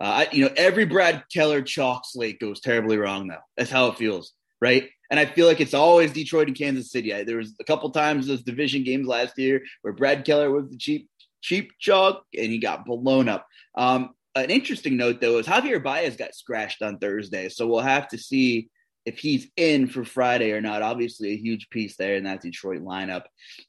[0.00, 3.42] uh, I, you know, every Brad Keller chalk slate goes terribly wrong, though.
[3.56, 4.88] That's how it feels, right?
[5.10, 7.12] And I feel like it's always Detroit and Kansas City.
[7.12, 10.70] I, there was a couple times those division games last year where Brad Keller was
[10.70, 11.08] the cheap
[11.42, 13.46] cheap chalk and he got blown up.
[13.74, 18.08] Um, an interesting note though is Javier Baez got scratched on Thursday, so we'll have
[18.08, 18.68] to see
[19.06, 20.82] if he's in for Friday or not.
[20.82, 23.24] Obviously, a huge piece there in that Detroit lineup.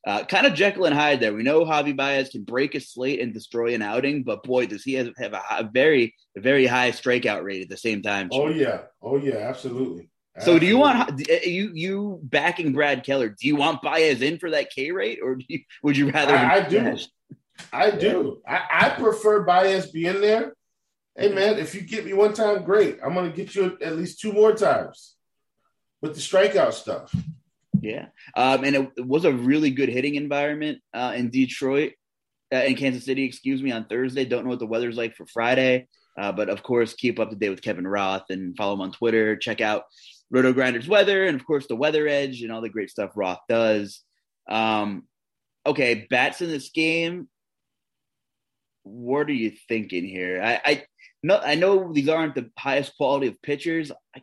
[0.05, 1.33] Uh, kind of Jekyll and Hyde there.
[1.33, 4.83] We know Javi Baez can break a slate and destroy an outing, but boy, does
[4.83, 8.29] he have, a, very, very high strikeout rate at the same time.
[8.31, 10.09] Oh yeah, oh yeah, absolutely.
[10.39, 13.29] So do you want you you backing Brad Keller?
[13.29, 16.35] Do you want Baez in for that K rate, or do you, would you rather?
[16.35, 16.97] I, I do.
[17.73, 18.41] I do.
[18.47, 20.53] I, I prefer Baez being there.
[21.17, 22.99] Hey man, if you get me one time, great.
[23.03, 25.15] I'm gonna get you at least two more times
[26.01, 27.13] with the strikeout stuff.
[27.81, 31.93] Yeah, um, and it, it was a really good hitting environment uh, in Detroit,
[32.53, 33.25] uh, in Kansas City.
[33.25, 34.23] Excuse me, on Thursday.
[34.23, 37.35] Don't know what the weather's like for Friday, uh, but of course, keep up to
[37.35, 39.35] date with Kevin Roth and follow him on Twitter.
[39.35, 39.83] Check out
[40.31, 43.41] Roto Grinders weather, and of course, the Weather Edge and all the great stuff Roth
[43.49, 44.01] does.
[44.49, 45.03] Um,
[45.65, 47.27] okay, bats in this game.
[48.83, 50.41] what are you thinking here?
[50.41, 50.83] I, I
[51.21, 53.91] no, I know these aren't the highest quality of pitchers.
[54.15, 54.21] I,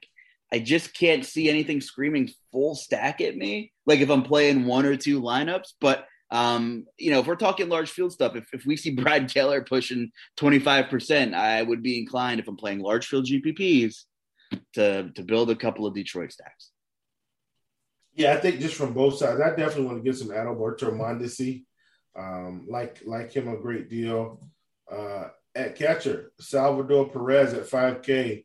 [0.53, 3.73] I just can't see anything screaming full stack at me.
[3.87, 7.69] Like if I'm playing one or two lineups, but um, you know, if we're talking
[7.69, 12.41] large field stuff, if, if we see Brad Keller pushing 25%, I would be inclined
[12.41, 14.05] if I'm playing large field GPPs
[14.75, 16.71] to to build a couple of Detroit stacks.
[18.15, 21.65] Yeah, I think just from both sides, I definitely want to get some Adalberto Mondesi.
[22.19, 24.41] Um, like like him a great deal.
[24.91, 28.45] Uh, at catcher, Salvador Perez at 5K,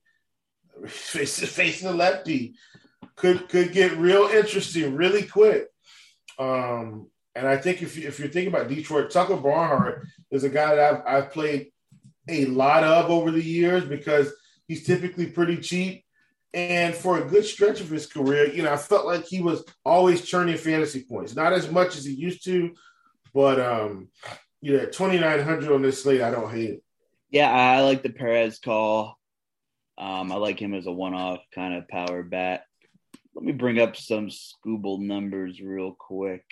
[0.88, 2.56] facing the lefty,
[3.16, 5.68] could could get real interesting really quick.
[6.40, 10.50] Um, and I think if, you, if you're thinking about Detroit, Tucker Barnhart is a
[10.50, 11.72] guy that I've, I've played
[12.28, 14.32] a lot of over the years because
[14.68, 16.03] he's typically pretty cheap.
[16.54, 19.66] And for a good stretch of his career, you know, I felt like he was
[19.84, 22.76] always churning fantasy points, not as much as he used to,
[23.34, 24.10] but um,
[24.62, 26.84] you know, 2,900 on this slate, I don't hate it.
[27.32, 29.18] Yeah, I like the Perez call.
[29.98, 32.66] Um, I like him as a one-off kind of power bat.
[33.34, 36.46] Let me bring up some Skubal numbers real quick.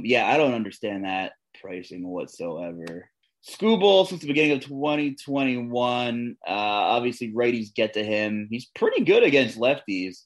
[0.00, 3.08] Yeah, I don't understand that pricing whatsoever.
[3.46, 6.36] Skubal since the beginning of 2021.
[6.46, 8.48] Uh, obviously, righties get to him.
[8.50, 10.22] He's pretty good against lefties.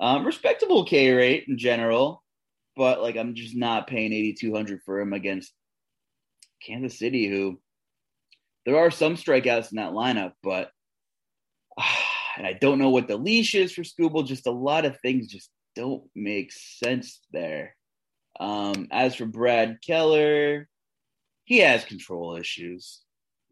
[0.00, 2.22] Um, respectable K rate in general,
[2.76, 5.52] but like I'm just not paying 8,200 for him against
[6.64, 7.60] Kansas City, who
[8.64, 10.70] there are some strikeouts in that lineup, but
[12.36, 14.26] and I don't know what the leash is for Skubal.
[14.26, 17.76] Just a lot of things just don't make sense there.
[18.40, 20.68] Um, as for Brad Keller,
[21.48, 23.00] he has control issues.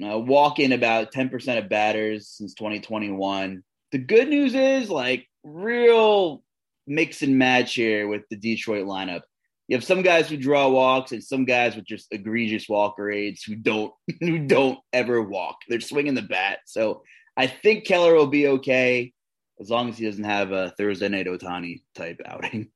[0.05, 3.64] Uh, walk in about 10% of batters since 2021.
[3.90, 6.42] The good news is like real
[6.86, 9.22] mix and match here with the Detroit lineup.
[9.66, 13.44] You have some guys who draw walks and some guys with just egregious walk rates
[13.44, 15.57] who don't who don't ever walk.
[15.66, 16.59] They're swinging the bat.
[16.66, 17.03] So
[17.34, 19.14] I think Keller will be okay
[19.59, 22.68] as long as he doesn't have a Thursday night Ohtani type outing.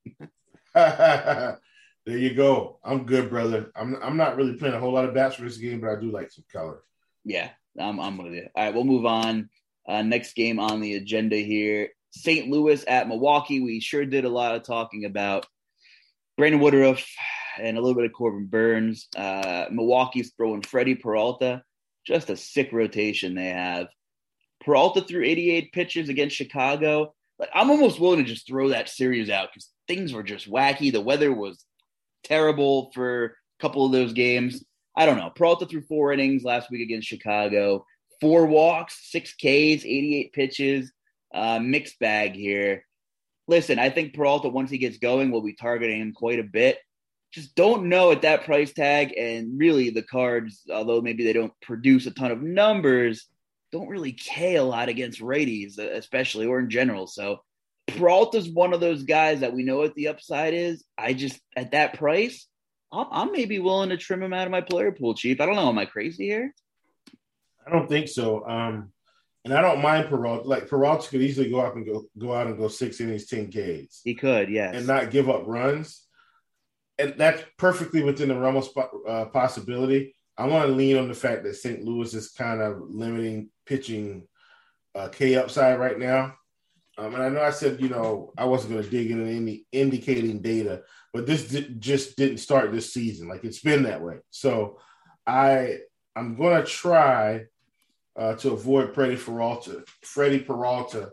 [2.06, 2.78] There you go.
[2.82, 3.70] I'm good, brother.
[3.76, 6.00] I'm I'm not really playing a whole lot of bats for this game, but I
[6.00, 6.82] do like some color.
[7.24, 8.48] Yeah, I'm I'm with you.
[8.54, 9.50] All right, we'll move on.
[9.88, 12.48] Uh, next game on the agenda here: St.
[12.48, 13.60] Louis at Milwaukee.
[13.60, 15.46] We sure did a lot of talking about
[16.38, 17.06] Brandon Woodruff
[17.58, 19.08] and a little bit of Corbin Burnes.
[19.14, 21.62] Uh, Milwaukee's throwing Freddie Peralta.
[22.06, 23.88] Just a sick rotation they have.
[24.64, 27.14] Peralta threw 88 pitches against Chicago.
[27.38, 30.92] Like I'm almost willing to just throw that series out because things were just wacky.
[30.92, 31.64] The weather was
[32.24, 34.64] terrible for a couple of those games.
[34.96, 35.30] I don't know.
[35.30, 37.86] Peralta threw four innings last week against Chicago,
[38.20, 40.92] four walks, six Ks, 88 pitches,
[41.32, 42.84] uh, mixed bag here.
[43.48, 46.78] Listen, I think Peralta, once he gets going, will be targeting him quite a bit.
[47.32, 49.14] Just don't know at that price tag.
[49.16, 53.26] And really, the cards, although maybe they don't produce a ton of numbers,
[53.72, 57.06] don't really K a lot against righties, especially or in general.
[57.06, 57.40] So
[57.96, 60.84] Peralta's one of those guys that we know what the upside is.
[60.96, 62.46] I just at that price,
[62.92, 65.40] I'm, I'm maybe willing to trim him out of my player pool, Chief.
[65.40, 65.68] I don't know.
[65.68, 66.54] Am I crazy here?
[67.66, 68.46] I don't think so.
[68.46, 68.92] Um,
[69.44, 70.46] and I don't mind Peralta.
[70.46, 73.48] Like Peralta could easily go out and go go out and go six innings, ten
[73.48, 74.00] Ks.
[74.04, 76.06] He could, yes, and not give up runs.
[76.98, 78.68] And that's perfectly within the realm of
[79.08, 80.14] uh, possibility.
[80.36, 81.82] I want to lean on the fact that St.
[81.82, 84.26] Louis is kind of limiting pitching
[84.94, 86.34] uh, K upside right now.
[87.00, 89.64] Um, and I know I said, you know, I wasn't going to dig into any
[89.72, 90.82] indicating data,
[91.14, 93.26] but this di- just didn't start this season.
[93.26, 94.18] Like it's been that way.
[94.28, 94.78] So
[95.26, 95.78] I
[96.14, 97.44] I'm going to try
[98.18, 101.12] uh, to avoid Freddie Peralta, Freddie Peralta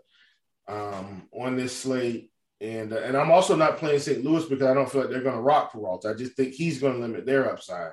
[0.68, 2.32] um, on this slate.
[2.60, 4.26] And uh, and I'm also not playing St.
[4.26, 6.10] Louis because I don't feel like they're going to rock Peralta.
[6.10, 7.92] I just think he's going to limit their upside.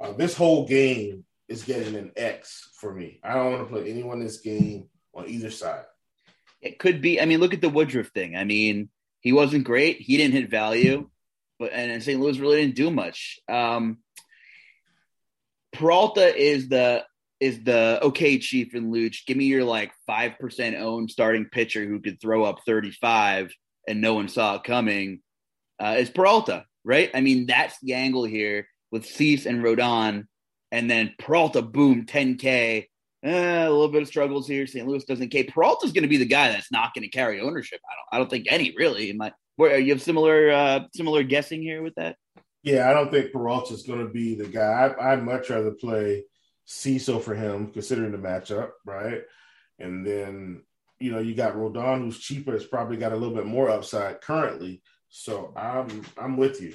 [0.00, 3.20] Uh, this whole game is getting an X for me.
[3.22, 5.84] I don't want to play anyone in this game on either side.
[6.60, 7.20] It could be.
[7.20, 8.36] I mean, look at the Woodruff thing.
[8.36, 8.88] I mean,
[9.20, 10.00] he wasn't great.
[10.00, 11.08] He didn't hit value,
[11.58, 12.20] but and St.
[12.20, 13.38] Louis really didn't do much.
[13.48, 13.98] Um,
[15.72, 17.04] Peralta is the
[17.40, 19.26] is the okay, Chief and Luch.
[19.26, 23.52] Give me your like five percent owned starting pitcher who could throw up thirty five
[23.86, 25.20] and no one saw it coming.
[25.80, 27.10] Uh, is Peralta right?
[27.14, 30.26] I mean, that's the angle here with Cease and Rodon,
[30.72, 32.88] and then Peralta, boom, ten K
[33.22, 34.66] eh, a little bit of struggles here.
[34.66, 34.86] St.
[34.86, 35.30] Louis doesn't.
[35.30, 35.44] K.
[35.44, 37.80] Peralta's going to be the guy that's not going to carry ownership.
[37.88, 38.16] I don't.
[38.16, 39.10] I don't think any really.
[39.10, 42.16] In my, where you have similar uh, similar guessing here with that.
[42.62, 44.94] Yeah, I don't think Peralta's going to be the guy.
[45.00, 46.24] I, would much rather play
[46.64, 49.22] Cecil for him, considering the matchup, right?
[49.78, 50.62] And then
[50.98, 52.54] you know you got Rodon, who's cheaper.
[52.54, 54.82] It's probably got a little bit more upside currently.
[55.08, 56.74] So I'm I'm with you.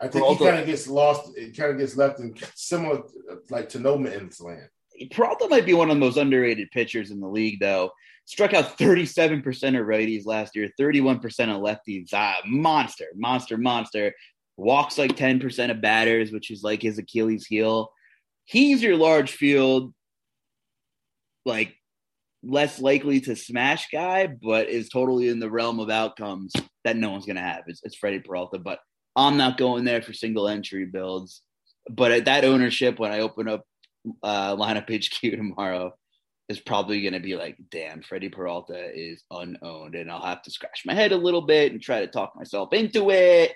[0.00, 1.30] I think Peralta, he kind of gets lost.
[1.36, 3.02] It kind of gets left in similar
[3.50, 4.68] like to no man's land.
[5.10, 7.90] Peralta might be one of the most underrated pitchers in the league, though.
[8.26, 9.40] Struck out 37%
[9.80, 12.10] of righties last year, 31% of lefties.
[12.12, 14.14] Ah, monster, monster, monster.
[14.56, 17.90] Walks like 10% of batters, which is like his Achilles heel.
[18.44, 19.94] He's your large field,
[21.46, 21.74] like
[22.42, 26.52] less likely to smash guy, but is totally in the realm of outcomes
[26.84, 27.62] that no one's going to have.
[27.66, 28.80] It's, it's Freddie Peralta, but
[29.16, 31.42] I'm not going there for single entry builds.
[31.88, 33.64] But at that ownership, when I open up
[34.22, 35.92] uh, lineup HQ tomorrow,
[36.48, 39.94] is probably going to be like, damn, Freddie Peralta is unowned.
[39.94, 42.72] And I'll have to scratch my head a little bit and try to talk myself
[42.72, 43.52] into it.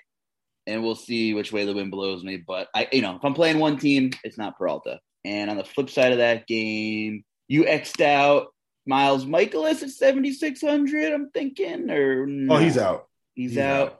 [0.65, 2.37] And we'll see which way the wind blows me.
[2.37, 4.99] But I, you know, if I'm playing one team, it's not Peralta.
[5.25, 8.47] And on the flip side of that game, you X'd out
[8.85, 12.55] Miles Mikolas at 7,600, I'm thinking, or no?
[12.55, 13.07] Oh, he's out.
[13.33, 13.87] He's, he's out.
[13.87, 13.99] out.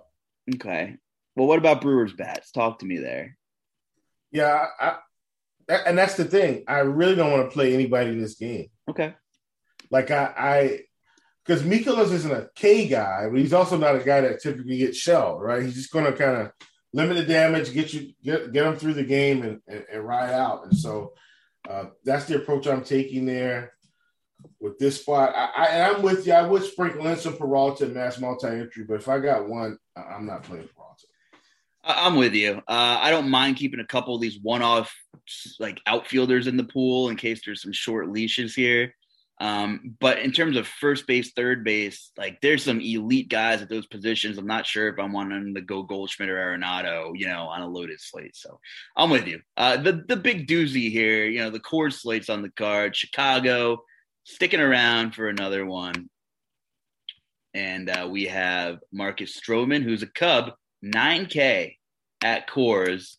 [0.55, 0.95] Okay.
[1.35, 2.51] Well, what about Brewers bats?
[2.51, 3.37] Talk to me there.
[4.31, 4.97] Yeah, I,
[5.69, 6.63] and that's the thing.
[6.67, 8.67] I really don't want to play anybody in this game.
[8.89, 9.15] Okay.
[9.91, 10.79] Like I, I,
[11.45, 14.97] because Mikolas isn't a K guy, but he's also not a guy that typically gets
[14.97, 15.63] shelled, right?
[15.63, 16.51] He's just going to kind of
[16.93, 20.31] limit the damage, get you get get him through the game, and, and, and ride
[20.31, 20.65] out.
[20.65, 21.13] And so
[21.69, 23.73] uh, that's the approach I'm taking there
[24.59, 25.33] with this spot.
[25.35, 26.33] I, I and I'm with you.
[26.33, 29.77] I would sprinkle in some Peralta and mass multi entry, but if I got one,
[29.95, 30.69] I'm not playing.
[31.85, 32.57] I'm with you.
[32.67, 34.93] Uh, I don't mind keeping a couple of these one-off
[35.59, 38.93] like outfielders in the pool in case there's some short leashes here.
[39.41, 43.69] Um, but in terms of first base, third base, like there's some elite guys at
[43.69, 44.37] those positions.
[44.37, 47.67] I'm not sure if I'm wanting to go Goldschmidt or Arenado, you know, on a
[47.67, 48.35] loaded slate.
[48.35, 48.59] So
[48.95, 49.41] I'm with you.
[49.57, 52.95] Uh, the the big doozy here, you know, the core slates on the card.
[52.95, 53.83] Chicago
[54.23, 56.09] sticking around for another one,
[57.53, 60.53] and uh, we have Marcus Stroman, who's a Cub,
[60.85, 61.75] 9K
[62.23, 63.15] at Coors,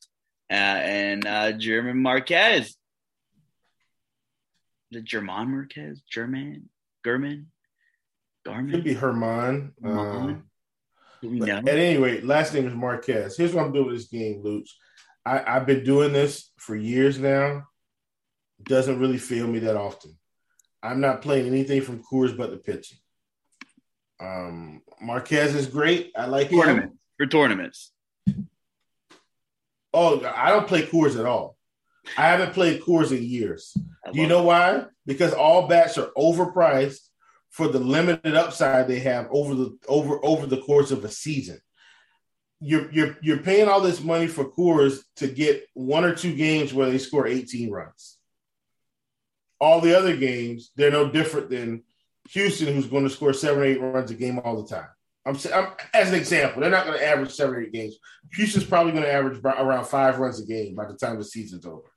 [0.50, 2.76] uh, and uh, German Marquez.
[4.92, 6.68] The German Marquez, German,
[7.04, 7.48] German,
[8.46, 8.70] Garmin.
[8.70, 9.72] Could be Herman.
[9.84, 10.44] Um,
[11.22, 13.36] at any rate, last name is Marquez.
[13.36, 14.70] Here's what I'm doing with this game, Luch.
[15.24, 17.64] I, I've been doing this for years now.
[18.62, 20.16] Doesn't really fail me that often.
[20.82, 22.98] I'm not playing anything from Coors but the pitching.
[24.20, 26.12] Um, Marquez is great.
[26.16, 26.96] I like him.
[27.16, 27.92] For tournaments.
[29.92, 31.56] Oh, I don't play Coors at all.
[32.16, 33.76] I haven't played Coors in years.
[34.12, 34.84] Do you know why?
[35.06, 37.00] Because all bats are overpriced
[37.50, 41.58] for the limited upside they have over the over over the course of a season.
[42.60, 46.72] You're you're you're paying all this money for Coors to get one or two games
[46.72, 48.18] where they score 18 runs.
[49.58, 51.82] All the other games, they're no different than
[52.30, 54.88] Houston, who's going to score seven or eight runs a game all the time.
[55.26, 57.96] I'm, I'm as an example, they're not going to average seven eight games.
[58.34, 61.66] Houston's probably going to average around five runs a game by the time the season's
[61.66, 61.90] over,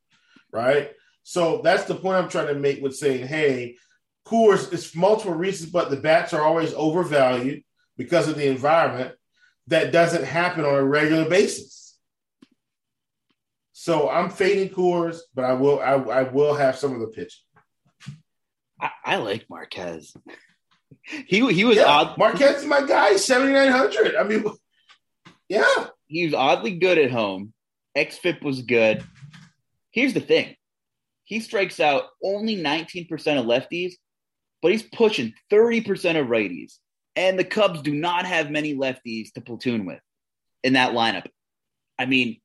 [0.51, 0.91] right?
[1.23, 3.77] So that's the point I'm trying to make with saying, hey,
[4.25, 7.63] Coors, it's multiple reasons, but the bats are always overvalued
[7.97, 9.15] because of the environment.
[9.67, 11.97] That doesn't happen on a regular basis.
[13.73, 17.43] So I'm fading Coors, but I will I, I will have some of the pitching.
[18.81, 20.15] I, I like Marquez.
[21.01, 22.17] He he was yeah, odd.
[22.17, 24.15] Marquez is my guy, seventy nine hundred.
[24.15, 24.45] I mean,
[25.47, 27.53] yeah, he was oddly good at home.
[27.97, 29.03] XFIP was good.
[29.91, 30.55] Here's the thing:
[31.23, 33.93] he strikes out only nineteen percent of lefties,
[34.61, 36.77] but he's pushing thirty percent of righties.
[37.15, 39.99] And the Cubs do not have many lefties to platoon with
[40.63, 41.27] in that lineup.
[41.97, 42.39] I mean,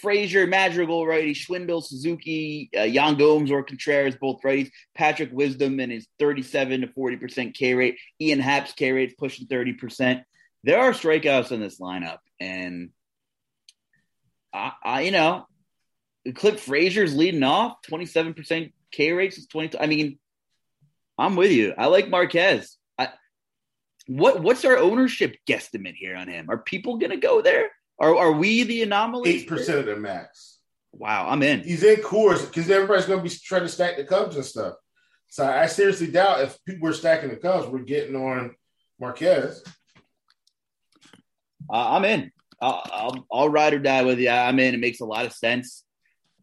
[0.00, 4.70] Frazier, Madrigal, righty, Schwindel, Suzuki, uh, Yan Gomes or Contreras, both righties.
[4.94, 7.98] Patrick Wisdom and his 37 to 40% K rate.
[8.20, 10.22] Ian Happ's K rate pushing 30%.
[10.62, 12.18] There are strikeouts in this lineup.
[12.38, 12.90] And
[14.52, 15.46] I, I you know,
[16.34, 19.78] Clint Frazier's leading off 27% K rate is 20.
[19.78, 20.18] I mean,
[21.18, 21.74] I'm with you.
[21.76, 22.76] I like Marquez.
[22.98, 23.08] I,
[24.06, 26.48] what what's our ownership guesstimate here on him?
[26.48, 27.70] Are people going to go there?
[28.00, 29.30] Are are we the anomaly?
[29.30, 30.58] Eight percent of the max.
[30.92, 31.60] Wow, I'm in.
[31.62, 34.74] He's in Coors because everybody's going to be trying to stack the Cubs and stuff.
[35.28, 38.56] So I seriously doubt if people were stacking the Cubs, we're getting on
[38.98, 39.62] Marquez.
[41.72, 42.32] Uh, I'm in.
[42.60, 44.28] I'll, I'll, I'll, ride or die with you.
[44.28, 44.74] I'm in.
[44.74, 45.84] It makes a lot of sense.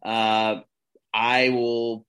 [0.02, 0.60] Uh,
[1.12, 2.06] I will.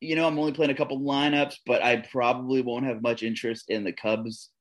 [0.00, 3.70] You know, I'm only playing a couple lineups, but I probably won't have much interest
[3.70, 4.50] in the Cubs.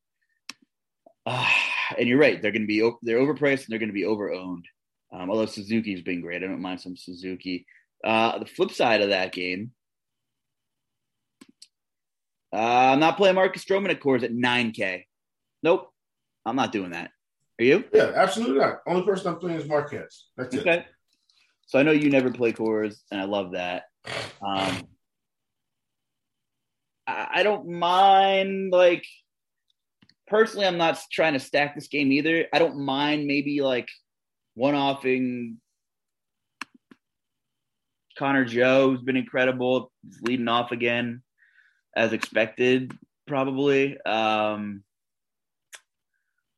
[1.29, 1.45] Uh,
[1.97, 4.63] and you're right; they're going to be they're overpriced and they're going to be overowned.
[5.13, 7.65] Um, although Suzuki's been great, I don't mind some Suzuki.
[8.03, 9.71] Uh, the flip side of that game,
[12.53, 15.05] uh, I'm not playing Marcus Stroman at Coors at 9K.
[15.63, 15.89] Nope,
[16.45, 17.11] I'm not doing that.
[17.59, 17.83] Are you?
[17.93, 18.79] Yeah, absolutely not.
[18.85, 20.27] Only person I'm playing is Marquez.
[20.35, 20.79] That's okay.
[20.79, 20.85] it.
[21.65, 23.83] So I know you never play Coors, and I love that.
[24.41, 24.87] Um,
[27.07, 29.05] I, I don't mind like
[30.27, 30.67] personally.
[30.67, 32.45] I'm not trying to stack this game either.
[32.53, 33.89] I don't mind maybe like
[34.55, 35.57] one offing
[38.17, 41.21] Connor Joe, who's been incredible, He's leading off again
[41.95, 42.97] as expected,
[43.27, 43.99] probably.
[44.01, 44.83] Um,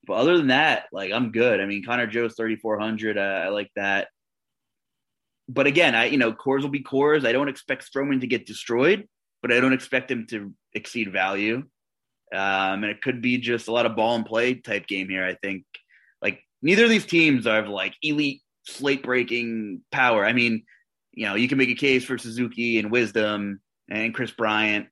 [0.07, 1.59] but other than that, like I'm good.
[1.59, 3.17] I mean, Connor Joe's 3,400.
[3.17, 4.07] Uh, I like that.
[5.47, 7.25] But again, I you know, Coors will be Coors.
[7.25, 9.07] I don't expect Stroman to get destroyed,
[9.41, 11.63] but I don't expect him to exceed value.
[12.33, 15.25] Um, and it could be just a lot of ball and play type game here.
[15.25, 15.63] I think
[16.21, 20.25] like neither of these teams are like elite slate breaking power.
[20.25, 20.63] I mean,
[21.11, 24.87] you know, you can make a case for Suzuki and Wisdom and Kris Bryant,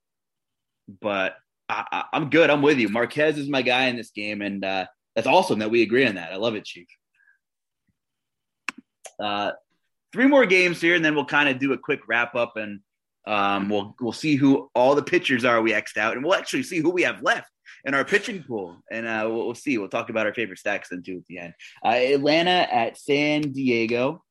[1.01, 1.35] but
[1.69, 2.49] I, am good.
[2.49, 2.89] I'm with you.
[2.89, 4.85] Marquez is my guy in this game, and uh,
[5.15, 6.31] that's awesome that we agree on that.
[6.31, 6.88] I love it, Chief.
[9.19, 9.51] Uh,
[10.13, 12.79] three more games here, and then we'll kind of do a quick wrap up, and
[13.28, 16.63] um, we'll we'll see who all the pitchers are we xed out, and we'll actually
[16.63, 17.51] see who we have left
[17.84, 19.78] in our pitching pool, and uh, we'll, we'll, see.
[19.78, 21.53] We'll talk about our favorite stacks then too at the end.
[21.84, 24.23] Uh, Atlanta at San Diego,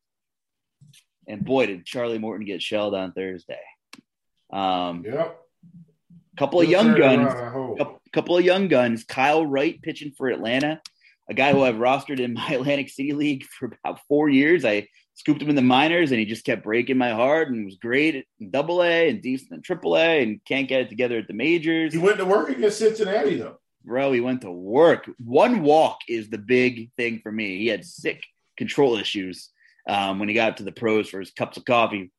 [1.27, 3.59] and boy, did Charlie Morton get shelled on Thursday.
[4.51, 5.37] Um, yep.
[6.37, 7.33] Couple of young guns.
[7.33, 9.03] Couple, couple of young guns.
[9.03, 10.81] Kyle Wright pitching for Atlanta,
[11.29, 14.65] a guy who I've rostered in my Atlantic City League for about four years.
[14.65, 14.87] I
[15.17, 18.25] scooped him in the minors, and he just kept breaking my heart and was great
[18.39, 21.33] in Double A and decent in Triple A, and can't get it together at the
[21.33, 21.91] majors.
[21.91, 23.59] He went to work against Cincinnati though.
[23.83, 25.09] Bro, he went to work.
[25.17, 27.57] One walk is the big thing for me.
[27.57, 28.23] He had sick
[28.57, 29.49] control issues
[29.89, 32.11] um, when he got to the pros for his cups of coffee.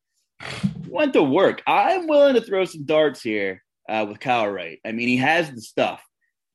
[0.88, 1.62] Went to work.
[1.66, 4.80] I'm willing to throw some darts here uh, with Kyle Wright.
[4.84, 6.02] I mean, he has the stuff.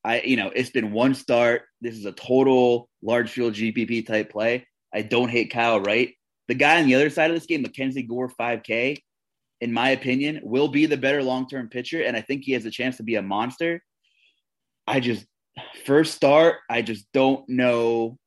[0.03, 1.63] I, you know, it's been one start.
[1.79, 4.67] This is a total large field GPP type play.
[4.93, 6.15] I don't hate Kyle Wright.
[6.53, 9.01] The guy on the other side of this game, Mackenzie Gore, 5K,
[9.59, 12.03] in my opinion, will be the better long term pitcher.
[12.03, 13.81] And I think he has a chance to be a monster.
[14.85, 15.25] I just,
[15.83, 18.19] first start, I just don't know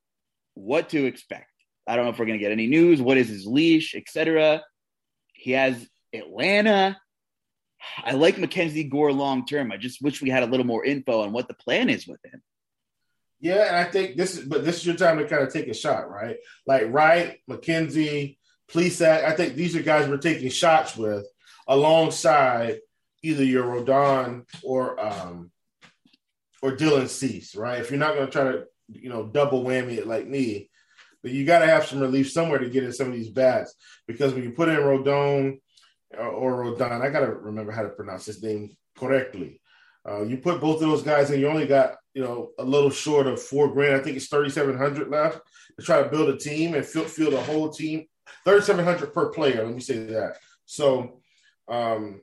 [0.54, 1.52] what to expect.
[1.86, 3.00] I don't know if we're going to get any news.
[3.00, 4.60] What is his leash, etc.
[5.32, 6.98] He has Atlanta.
[8.02, 9.70] I like Mackenzie Gore long term.
[9.70, 12.18] I just wish we had a little more info on what the plan is with
[12.24, 12.42] him.
[13.41, 15.68] Yeah, and I think this is, but this is your time to kind of take
[15.68, 16.37] a shot, right?
[16.66, 18.39] Like Wright, Mackenzie,
[18.70, 19.24] Plesac.
[19.24, 21.26] I think these are guys we're taking shots with
[21.68, 22.80] alongside
[23.22, 25.51] either your Rodon or um
[26.62, 27.80] or Dylan Cease, right?
[27.80, 30.70] If you're not going to try to, you know, double whammy it like me,
[31.22, 33.74] but you got to have some relief somewhere to get in some of these bats
[34.07, 35.61] because when you put in Rodon
[36.16, 39.61] or, or Rodon, I got to remember how to pronounce his name correctly.
[40.09, 42.88] Uh, you put both of those guys in, you only got you know a little
[42.88, 43.94] short of four grand.
[43.94, 45.38] I think it's thirty seven hundred left
[45.78, 48.06] to try to build a team and field, field a whole team.
[48.42, 49.62] Thirty seven hundred per player.
[49.62, 50.38] Let me say that.
[50.64, 51.20] So
[51.68, 52.22] um,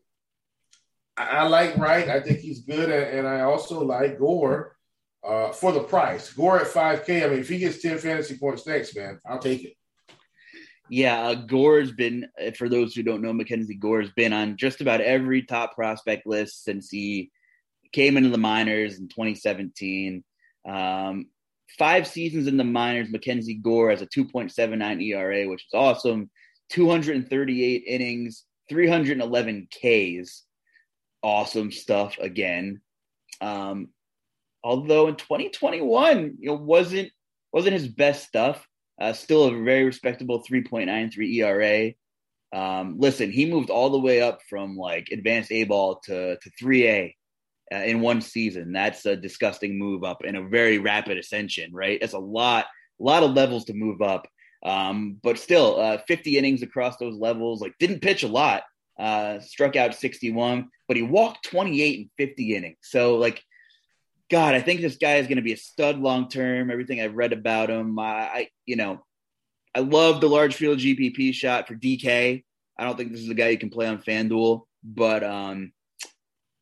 [1.15, 2.09] I, I, like Wright.
[2.09, 4.75] I think he's good, and, and I also like Gore
[5.23, 6.33] uh, for the price.
[6.33, 7.23] Gore at 5K.
[7.23, 9.73] I mean, if he gets 10 fantasy points next, man, I'll take it.
[10.89, 14.81] Yeah, uh, Gore's been, uh, for those who don't know, Mackenzie Gore's been on just
[14.81, 17.31] about every top prospect list since he
[17.93, 20.23] came into the minors in 2017.
[20.67, 21.27] Um,
[21.77, 26.29] five seasons in the minors, Mackenzie Gore has a 2.79 ERA, which is awesome.
[26.71, 30.43] 238 innings, 311 Ks.
[31.21, 32.81] Awesome stuff again.
[33.39, 33.89] Um,
[34.63, 37.09] although in 2021, it wasn't
[37.53, 38.67] wasn't his best stuff.
[38.99, 41.93] Uh, still a very respectable 3.93 ERA.
[42.59, 46.51] Um, listen, he moved all the way up from like advanced A ball to to
[46.61, 47.13] 3A
[47.74, 48.71] uh, in one season.
[48.71, 51.97] That's a disgusting move up and a very rapid ascension, right?
[52.01, 52.65] It's a lot,
[52.99, 54.28] a lot of levels to move up.
[54.63, 57.61] Um, but still, uh, 50 innings across those levels.
[57.61, 58.63] Like, didn't pitch a lot.
[58.97, 62.78] Uh, struck out 61, but he walked 28 and 50 innings.
[62.82, 63.41] So, like,
[64.30, 66.71] God, I think this guy is going to be a stud long term.
[66.71, 69.03] Everything I've read about him, I, I, you know,
[69.76, 72.43] I love the large field GPP shot for DK.
[72.78, 75.74] I don't think this is a guy you can play on FanDuel, but um,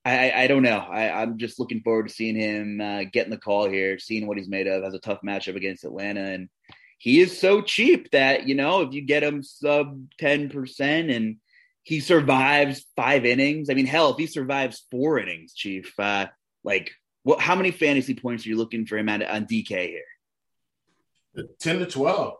[0.03, 0.79] I, I don't know.
[0.79, 4.37] I, I'm just looking forward to seeing him uh, getting the call here, seeing what
[4.37, 4.83] he's made of.
[4.83, 6.49] Has a tough matchup against Atlanta, and
[6.97, 11.37] he is so cheap that you know if you get him sub ten percent and
[11.83, 13.69] he survives five innings.
[13.69, 16.27] I mean, hell, if he survives four innings, Chief, uh,
[16.63, 16.91] like
[17.21, 17.39] what?
[17.39, 21.45] How many fantasy points are you looking for him at, on DK here?
[21.59, 22.37] Ten to twelve.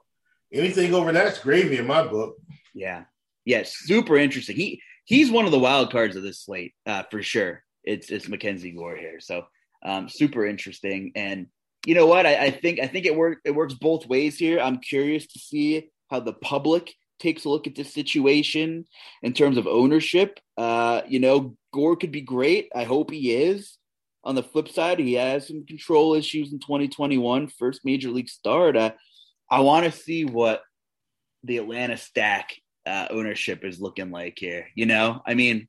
[0.51, 2.37] Anything over that's gravy in my book.
[2.73, 3.03] Yeah,
[3.45, 4.55] yeah, super interesting.
[4.55, 7.63] He he's one of the wild cards of this slate uh, for sure.
[7.83, 9.45] It's it's Mackenzie Gore here, so
[9.83, 11.11] um, super interesting.
[11.15, 11.47] And
[11.85, 12.25] you know what?
[12.25, 14.59] I, I think I think it work it works both ways here.
[14.59, 18.85] I'm curious to see how the public takes a look at this situation
[19.21, 22.69] in terms of ownership, uh, you know, Gore could be great.
[22.75, 23.77] I hope he is.
[24.23, 28.75] On the flip side, he has some control issues in 2021, first major league start.
[28.75, 28.91] Uh,
[29.49, 30.61] I want to see what
[31.43, 32.51] the Atlanta stack
[32.85, 34.67] uh, ownership is looking like here.
[34.75, 35.67] You know, I mean,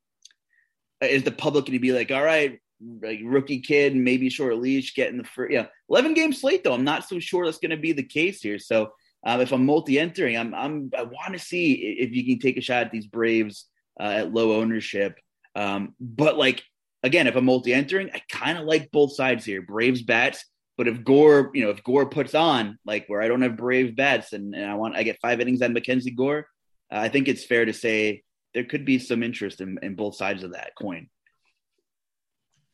[1.00, 2.58] is the public going to be like, all right,
[3.02, 6.74] like rookie kid, maybe short leash, getting the first, yeah, 11 game slate though.
[6.74, 8.58] I'm not so sure that's going to be the case here.
[8.58, 8.92] So
[9.24, 12.60] um, if I'm multi-entering, I'm, I'm I want to see if you can take a
[12.60, 13.66] shot at these Braves
[14.00, 15.18] uh, at low ownership.
[15.54, 16.62] Um, but like
[17.02, 19.62] again, if I'm multi-entering, I kind of like both sides here.
[19.62, 20.44] Braves bats,
[20.76, 23.92] but if Gore, you know, if Gore puts on like where I don't have Braves
[23.92, 26.46] bats and, and I want I get five innings on Mackenzie Gore,
[26.92, 28.22] I think it's fair to say
[28.54, 31.08] there could be some interest in, in both sides of that coin.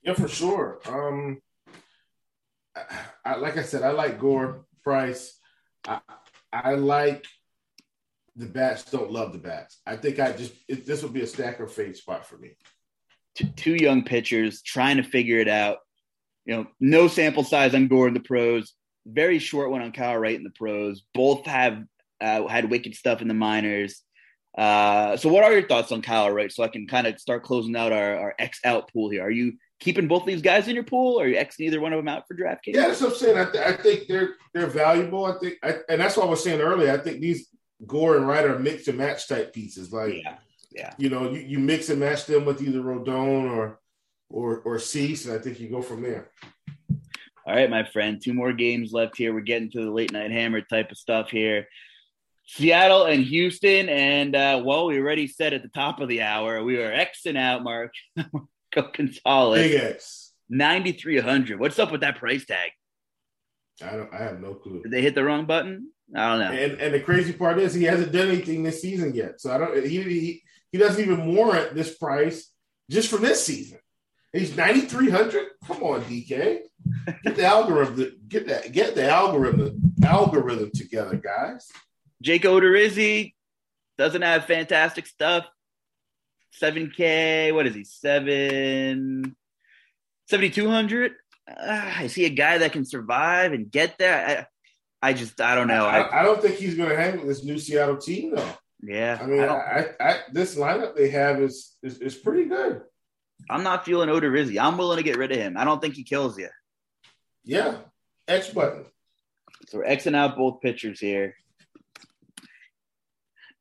[0.02, 0.80] Yeah, for sure.
[0.86, 1.40] Um,
[2.76, 2.82] I,
[3.24, 5.38] I, like I said, I like Gore Price.
[5.86, 6.00] I,
[6.52, 7.26] I like
[8.36, 8.84] the bats.
[8.90, 9.80] Don't love the bats.
[9.86, 12.56] I think I just it, this would be a stack or fade spot for me.
[13.56, 15.78] Two young pitchers trying to figure it out.
[16.44, 18.72] You know, no sample size on Gore in the pros.
[19.06, 21.02] Very short one on Kyle Wright in the pros.
[21.14, 21.84] Both have
[22.20, 24.02] uh, had wicked stuff in the minors.
[24.58, 26.50] Uh, so, what are your thoughts on Kyle Wright?
[26.50, 29.22] So I can kind of start closing out our, our X out pool here.
[29.22, 31.92] Are you keeping both these guys in your pool, or are you X either one
[31.92, 32.62] of them out for draft?
[32.66, 33.38] Yeah, that's what I'm saying.
[33.38, 35.26] I, th- I think they're they're valuable.
[35.26, 36.92] I think, I, and that's what I was saying earlier.
[36.92, 37.50] I think these
[37.86, 39.92] Gore and Wright are mix and match type pieces.
[39.92, 40.38] Like, yeah,
[40.72, 40.92] yeah.
[40.98, 43.78] You know, you, you mix and match them with either Rodon or
[44.28, 46.32] or or Cease, and I think you go from there.
[47.46, 48.20] All right, my friend.
[48.20, 49.32] Two more games left here.
[49.32, 51.68] We're getting to the late night hammer type of stuff here.
[52.50, 56.64] Seattle and Houston, and uh, well, we already said at the top of the hour
[56.64, 57.92] we were Xing out Mark
[58.74, 59.70] Gonzalez.
[59.70, 60.32] Big X.
[60.48, 61.60] 9,300.
[61.60, 62.70] What's up with that price tag?
[63.84, 64.12] I don't.
[64.14, 64.82] I have no clue.
[64.82, 65.92] Did they hit the wrong button?
[66.16, 66.58] I don't know.
[66.58, 69.42] And and the crazy part is he hasn't done anything this season yet.
[69.42, 69.86] So I don't.
[69.86, 70.42] He he,
[70.72, 72.50] he doesn't even warrant this price
[72.90, 73.78] just for this season.
[74.32, 75.46] He's 9,300.
[75.66, 76.60] Come on, DK.
[77.24, 78.12] Get the algorithm.
[78.26, 78.72] Get that.
[78.72, 79.92] Get the algorithm.
[80.02, 81.70] Algorithm together, guys.
[82.22, 83.34] Jake Odorizzi
[83.96, 85.46] doesn't have fantastic stuff.
[86.62, 87.54] 7K.
[87.54, 87.84] What is he?
[87.84, 89.36] Seven.
[90.28, 91.12] 7,200.
[91.48, 94.46] Uh, is he a guy that can survive and get there?
[95.02, 95.86] I, I just, I don't know.
[95.86, 98.52] I, I don't think he's going to hang with this new Seattle team, though.
[98.82, 99.18] Yeah.
[99.20, 102.82] I mean, I, I, this lineup they have is, is, is pretty good.
[103.48, 104.60] I'm not feeling Odorizzi.
[104.60, 105.56] I'm willing to get rid of him.
[105.56, 106.48] I don't think he kills you.
[107.44, 107.76] Yeah.
[108.26, 108.84] X button.
[109.68, 111.34] So we're Xing out both pitchers here.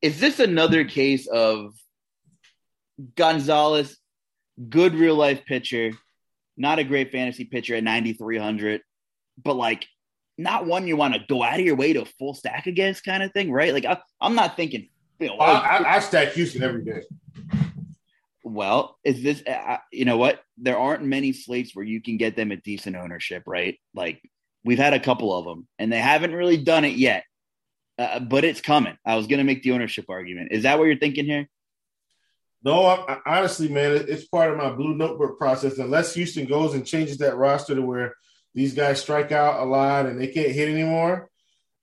[0.01, 1.73] Is this another case of
[3.15, 3.97] Gonzalez,
[4.69, 5.91] good real life pitcher,
[6.55, 8.81] not a great fantasy pitcher at 9,300,
[9.43, 9.85] but like
[10.37, 13.23] not one you want to go out of your way to full stack against kind
[13.23, 13.73] of thing, right?
[13.73, 14.89] Like I, am not thinking,
[15.19, 17.01] you know, oh, I, I, stack Houston every day.
[18.43, 20.41] Well, is this, uh, you know what?
[20.57, 23.77] There aren't many slates where you can get them at decent ownership, right?
[23.93, 24.21] Like
[24.63, 27.23] we've had a couple of them and they haven't really done it yet,
[27.97, 28.97] uh, but it's coming.
[29.05, 30.51] I was going to make the ownership argument.
[30.51, 31.47] Is that what you're thinking here?
[32.63, 35.77] No, I, I, honestly, man, it's part of my blue notebook process.
[35.77, 38.15] Unless Houston goes and changes that roster to where
[38.53, 41.29] these guys strike out a lot and they can't hit anymore.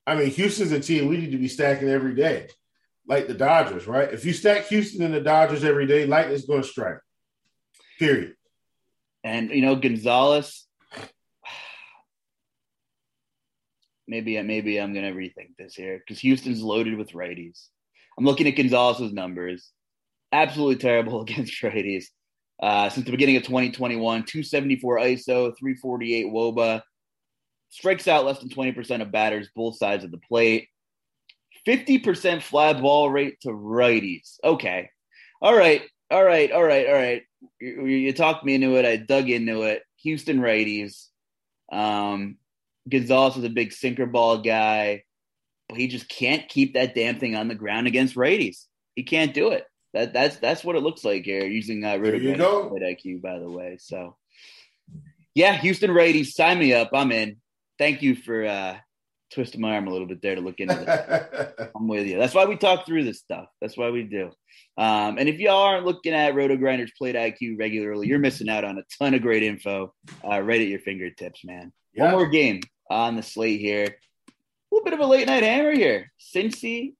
[0.06, 2.48] I mean, Houston's a team we need to be stacking every day,
[3.06, 4.12] like the Dodgers, right?
[4.12, 6.98] If you stack Houston and the Dodgers every day, lightning's going to strike.
[7.98, 8.34] Period.
[9.22, 10.66] And you know, Gonzalez.
[14.06, 17.68] Maybe, maybe I'm to rethink this here because Houston's loaded with righties.
[18.18, 19.72] I'm looking at Gonzalez's numbers
[20.34, 22.06] absolutely terrible against righties.
[22.62, 26.82] Uh, since the beginning of 2021, 274 ISO, 348 WOBA,
[27.70, 30.68] strikes out less than 20% of batters, both sides of the plate.
[31.66, 34.36] 50% fly ball rate to righties.
[34.44, 34.90] Okay.
[35.40, 35.82] All right.
[36.10, 36.52] All right.
[36.52, 36.86] All right.
[36.86, 37.22] All right.
[37.60, 38.84] You, you talked me into it.
[38.84, 39.82] I dug into it.
[40.02, 41.06] Houston righties.
[41.72, 42.36] Um,
[42.88, 45.04] Gonzalez is a big sinker ball guy,
[45.68, 48.64] but he just can't keep that damn thing on the ground against righties.
[48.94, 52.74] He can't do it that that's that's what it looks like here using uh, Roto
[52.74, 53.78] IQ, by the way.
[53.80, 54.16] So,
[55.34, 56.90] yeah, Houston righties, sign me up.
[56.92, 57.36] I'm in.
[57.78, 58.76] Thank you for uh,
[59.32, 61.68] twisting my arm a little bit there to look into this.
[61.76, 62.18] I'm with you.
[62.18, 63.46] That's why we talk through this stuff.
[63.60, 64.32] That's why we do.
[64.76, 68.78] Um, and if y'all aren't looking at RotoGrinders Plate IQ regularly, you're missing out on
[68.78, 69.94] a ton of great info
[70.24, 71.72] uh, right at your fingertips, man.
[71.94, 72.04] Yeah.
[72.04, 73.84] One more game on the slate here.
[73.86, 74.32] A
[74.74, 76.12] little bit of a late night hammer here.
[76.34, 76.94] Cincy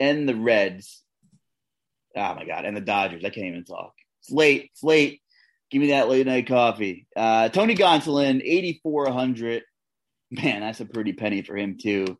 [0.00, 1.02] and the Reds.
[2.16, 3.24] Oh my god, and the Dodgers.
[3.24, 3.92] I can't even talk.
[4.20, 4.70] It's late.
[4.72, 5.20] It's late.
[5.70, 7.06] Give me that late night coffee.
[7.16, 9.62] Uh, Tony Gonsolin, eighty four hundred.
[10.30, 12.18] Man, that's a pretty penny for him too.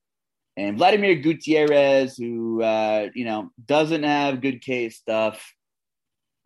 [0.56, 5.52] and Vladimir Gutierrez, who uh, you know doesn't have good case stuff,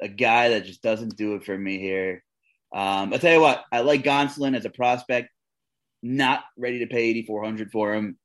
[0.01, 2.23] a guy that just doesn't do it for me here.
[2.75, 5.31] Um, I'll tell you what, I like Gonsolin as a prospect.
[6.03, 8.19] Not ready to pay eighty four hundred for him.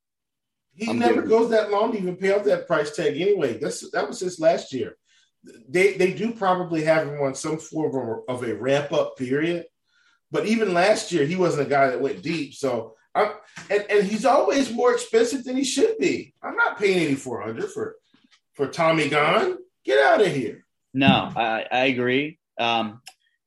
[0.75, 3.57] He I'm never goes that long to even pay off that price tag anyway.
[3.59, 4.97] That's that was since last year.
[5.67, 9.65] They they do probably have him on some form of a ramp up period,
[10.31, 12.53] but even last year he wasn't a guy that went deep.
[12.53, 13.31] So I'm,
[13.69, 16.33] and and he's always more expensive than he should be.
[16.41, 17.95] I'm not paying eighty four hundred for
[18.53, 19.57] for Tommy Gon.
[19.85, 20.65] Get out of here.
[20.93, 22.39] No, I, I agree.
[22.57, 23.01] Um,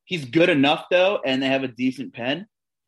[0.05, 2.47] he's good enough though, and they have a decent pen.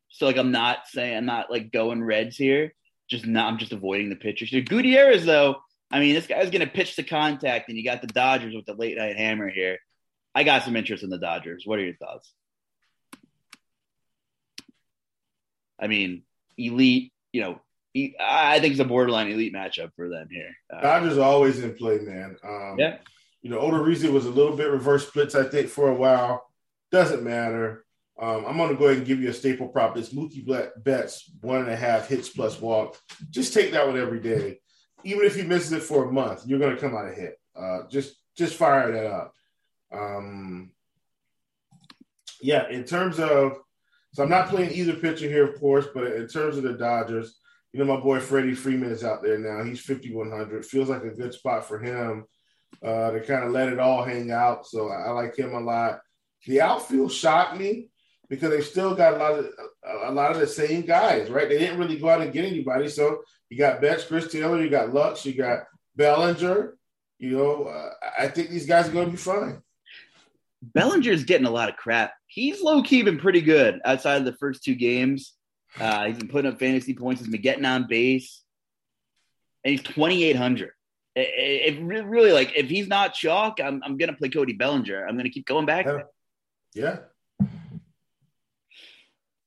[0.09, 2.73] So like, I'm not saying I'm not like going Reds here.
[3.09, 3.47] Just not.
[3.47, 4.51] I'm just avoiding the pitchers.
[4.51, 5.57] So Gutierrez though,
[5.91, 8.65] I mean, this guy's going to pitch the contact, and you got the Dodgers with
[8.65, 9.79] the late night hammer here.
[10.35, 11.63] I got some interest in the Dodgers.
[11.65, 12.31] What are your thoughts?
[15.79, 16.23] I mean,
[16.57, 17.11] elite.
[17.33, 17.61] You know,
[18.19, 20.55] I think it's a borderline elite matchup for them here.
[20.71, 22.37] Uh, Dodgers are always in play, man.
[22.43, 22.97] Um, yeah.
[23.41, 26.45] You know, Odorizzi was a little bit reverse splits, I think, for a while.
[26.91, 27.85] Doesn't matter.
[28.21, 29.95] Um, I'm going to go ahead and give you a staple prop.
[29.97, 30.45] It's Mookie
[30.83, 32.97] Betts, one and a half hits plus walk.
[33.29, 34.59] Just take that one every day.
[35.05, 37.35] Even if he misses it for a month, you're going to come out ahead.
[37.55, 39.33] Uh, just just fire that up.
[39.93, 40.71] Um,
[42.41, 43.57] yeah, in terms of,
[44.13, 47.39] so I'm not playing either pitcher here, of course, but in terms of the Dodgers,
[47.71, 49.63] you know, my boy Freddie Freeman is out there now.
[49.63, 50.65] He's 5,100.
[50.65, 52.25] Feels like a good spot for him
[52.83, 54.65] uh, to kind of let it all hang out.
[54.65, 55.99] So I, I like him a lot.
[56.45, 57.89] The outfield shocked me
[58.29, 59.45] because they still got a lot of
[60.07, 61.49] a lot of the same guys, right?
[61.49, 62.87] They didn't really go out and get anybody.
[62.87, 65.63] So you got Betts, Chris Taylor, you got Lux, you got
[65.95, 66.75] Bellinger.
[67.17, 69.61] You know, uh, I think these guys are going to be fine.
[70.61, 72.13] Bellinger's getting a lot of crap.
[72.27, 75.33] He's low key been pretty good outside of the first two games.
[75.79, 77.21] Uh, he's been putting up fantasy points.
[77.21, 78.41] He's been getting on base,
[79.63, 80.71] and he's twenty eight hundred.
[81.15, 85.05] It, it, really like if he's not chalk, I'm I'm gonna play Cody Bellinger.
[85.05, 85.85] I'm gonna keep going back.
[85.85, 86.01] Yeah.
[86.73, 86.97] yeah.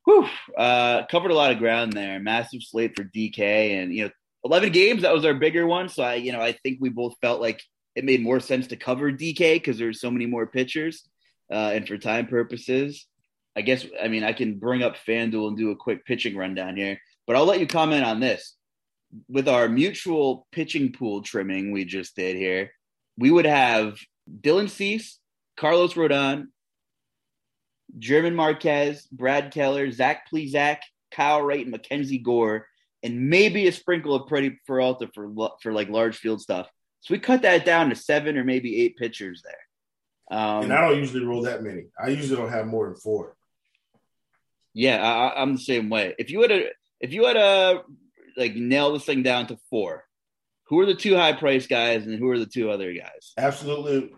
[0.04, 0.26] Whew,
[0.56, 2.18] uh, covered a lot of ground there.
[2.18, 4.10] Massive slate for DK, and you know,
[4.44, 5.02] eleven games.
[5.02, 5.88] That was our bigger one.
[5.88, 7.62] So I, you know, I think we both felt like
[7.94, 11.08] it made more sense to cover DK because there's so many more pitchers,
[11.50, 13.06] uh, and for time purposes,
[13.54, 16.76] I guess I mean I can bring up FanDuel and do a quick pitching rundown
[16.76, 16.98] here.
[17.26, 18.56] But I'll let you comment on this.
[19.28, 22.72] With our mutual pitching pool trimming we just did here,
[23.18, 23.98] we would have
[24.40, 25.18] Dylan Cease,
[25.56, 26.46] Carlos Rodon,
[27.98, 30.78] German Marquez, Brad Keller, Zach Plesac,
[31.10, 32.66] Kyle Wright, and Mackenzie Gore,
[33.02, 36.68] and maybe a sprinkle of Freddie Peralta for for like large field stuff.
[37.00, 40.38] So we cut that down to seven or maybe eight pitchers there.
[40.38, 41.86] Um, and I don't usually roll that many.
[42.02, 43.36] I usually don't have more than four.
[44.72, 46.14] Yeah, I, am the same way.
[46.18, 46.70] If you had a,
[47.00, 47.82] if you had a
[48.36, 50.04] like nail this thing down to four,
[50.64, 53.32] who are the two high price guys and who are the two other guys?
[53.36, 54.14] Absolutely,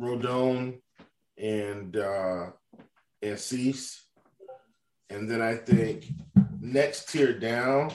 [0.00, 0.80] Rodon
[1.38, 2.46] and uh,
[3.24, 4.04] and Cease.
[5.10, 6.06] And then I think
[6.60, 7.92] next tier down,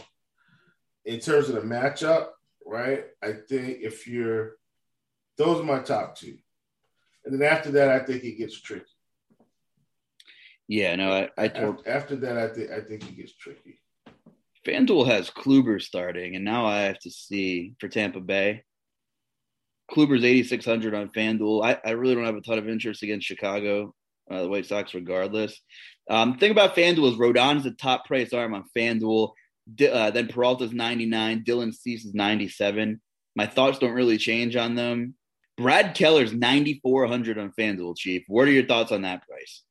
[1.06, 2.28] in terms of the matchup,
[2.66, 3.06] right?
[3.24, 4.58] I think if you're,
[5.38, 6.38] those are my top two.
[7.26, 8.86] And then after that, I think it gets tricky.
[10.68, 13.82] Yeah, no, I, I told after that, I think I think it gets tricky.
[14.68, 18.64] FanDuel has Kluber starting, and now I have to see for Tampa Bay.
[19.92, 21.66] Kluber's 8,600 on FanDuel.
[21.66, 23.96] I, I really don't have a ton of interest against Chicago
[24.30, 25.60] uh, the White Sox regardless.
[26.10, 29.32] Um, thing about FanDuel is Rodon's the top price arm on FanDuel.
[29.74, 33.00] D- uh, then Peralta's 99, Dylan Cease is 97.
[33.36, 35.16] My thoughts don't really change on them.
[35.58, 38.24] Brad Keller's 9,400 on FanDuel, Chief.
[38.28, 39.64] What are your thoughts on that price?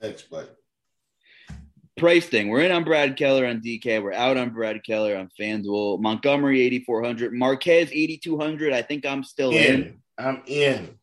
[0.00, 0.46] Explain.
[1.96, 2.48] Price thing.
[2.48, 4.02] We're in on Brad Keller on DK.
[4.02, 6.00] We're out on Brad Keller on FanDuel.
[6.00, 7.34] Montgomery, 8,400.
[7.34, 8.72] Marquez, 8,200.
[8.72, 9.56] I think I'm still in.
[9.58, 9.98] in.
[10.18, 10.98] I'm in.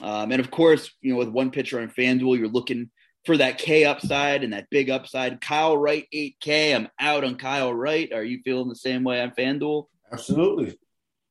[0.00, 2.90] Um, and of course, you know, with one pitcher on FanDuel, you're looking
[3.24, 5.40] for that K upside and that big upside.
[5.40, 6.74] Kyle Wright, 8K.
[6.74, 8.12] I'm out on Kyle Wright.
[8.12, 9.86] Are you feeling the same way on FanDuel?
[10.10, 10.78] Absolutely.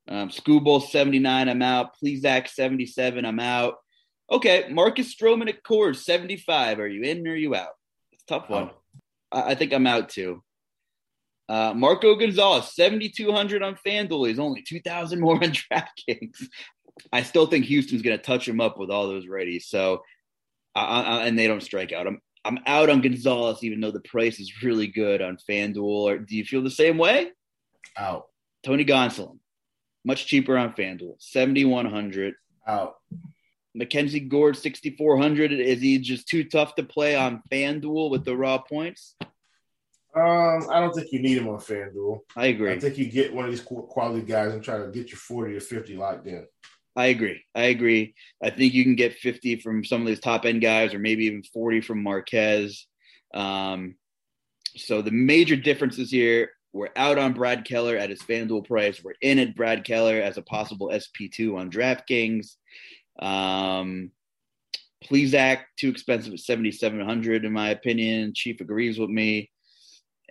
[0.08, 1.50] Um, Skubal, 79.
[1.50, 1.92] I'm out.
[2.02, 3.26] Plesac, 77.
[3.26, 3.76] I'm out.
[4.32, 4.68] Okay.
[4.70, 6.80] Marcus Stroman at Coors, 75.
[6.80, 7.74] Are you in or are you out?
[8.12, 8.70] It's tough one.
[9.32, 10.44] I, I think I'm out too.
[11.48, 14.28] Uh, Marco Gonzalez, 7,200 on FanDuel.
[14.28, 16.46] He's only 2,000 more on DraftKings.
[17.12, 19.64] I still think Houston's going to touch him up with all those readies.
[19.64, 20.04] So,
[20.76, 22.08] i and they don't strike out.
[22.08, 25.84] I'm I'm out on Gonzalez, even though the price is really good on FanDuel.
[25.84, 27.32] Or do you feel the same way?
[27.98, 28.28] Out.
[28.64, 29.40] Tony Gonsolin,
[30.06, 32.36] much cheaper on FanDuel, seventy one hundred.
[32.68, 32.96] Out.
[33.74, 35.52] Mackenzie Gore, sixty four hundred.
[35.52, 39.16] Is he just too tough to play on FanDuel with the raw points?
[40.16, 42.22] Um, I don't think you need him on FanDuel.
[42.36, 42.72] I agree.
[42.72, 45.56] I think you get one of these quality guys and try to get your 40
[45.56, 46.48] or 50 locked in.
[47.00, 47.42] I agree.
[47.56, 48.14] I agree.
[48.44, 51.26] I think you can get 50 from some of these top end guys, or maybe
[51.26, 52.88] even 40 from Marquez.
[53.34, 53.96] Um,
[54.76, 59.02] so the major differences here we're out on Brad Keller at his FanDuel price.
[59.04, 62.58] We're in at Brad Keller as a possible SP2 on DraftKings.
[63.18, 64.12] Um,
[65.06, 68.34] Plesac, too expensive at 7,700 in my opinion.
[68.36, 69.50] Chief agrees with me.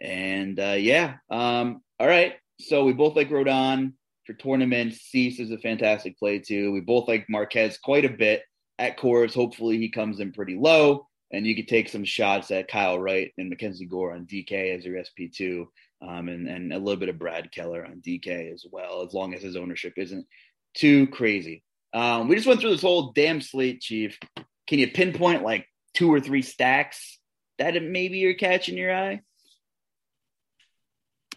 [0.01, 2.35] And uh, yeah, um, all right.
[2.61, 3.95] So we both like Rodon
[4.29, 5.01] for tournaments.
[5.01, 6.71] Cease is a fantastic play too.
[6.71, 8.43] We both like Marquez quite a bit
[8.79, 9.33] at Coors.
[9.33, 13.33] Hopefully he comes in pretty low, and you could take some shots at Kyle Wright
[13.39, 15.67] and Mackenzie Gore on DK as your SP2,
[16.07, 19.33] um, and and a little bit of Brad Keller on DK as well, as long
[19.33, 20.27] as his ownership isn't
[20.75, 21.65] too crazy.
[21.95, 24.19] Um, we just went through this whole damn slate, Chief.
[24.67, 27.19] Can you pinpoint like two or three stacks
[27.59, 29.23] that maybe you're catching your eye?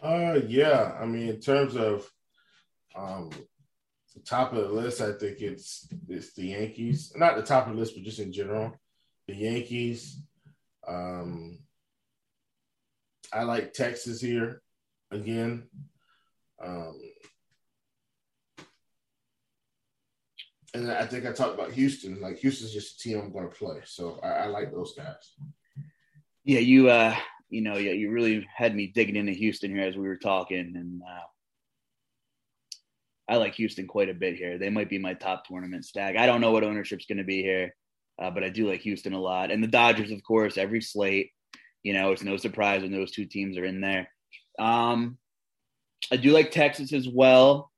[0.02, 0.94] Uh, yeah.
[1.00, 2.06] I mean, in terms of
[2.94, 3.30] um,
[4.14, 7.12] the top of the list, I think it's it's the Yankees.
[7.16, 8.74] Not the top of the list, but just in general,
[9.26, 10.20] the Yankees.
[10.86, 11.58] Um,
[13.32, 14.62] I like Texas here
[15.10, 15.64] again.
[16.62, 17.00] Um,
[20.74, 22.20] and I think I talked about Houston.
[22.20, 25.34] Like Houston's just a team I'm going to play, so I, I like those guys.
[26.44, 27.14] Yeah, you uh,
[27.48, 30.74] you know, yeah, you really had me digging into Houston here as we were talking,
[30.76, 31.26] and uh,
[33.32, 34.58] I like Houston quite a bit here.
[34.58, 36.16] They might be my top tournament stack.
[36.16, 37.74] I don't know what ownership's going to be here,
[38.20, 41.30] uh, but I do like Houston a lot, and the Dodgers, of course, every slate.
[41.82, 44.10] You know, it's no surprise when those two teams are in there.
[44.58, 45.16] Um,
[46.10, 47.72] I do like Texas as well.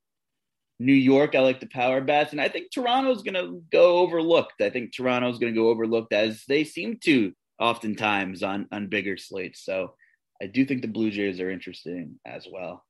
[0.80, 4.60] New York, I like the power bats, and I think Toronto's going to go overlooked.
[4.60, 9.16] I think Toronto's going to go overlooked as they seem to oftentimes on on bigger
[9.16, 9.64] slates.
[9.64, 9.94] So
[10.42, 12.83] I do think the Blue Jays are interesting as well.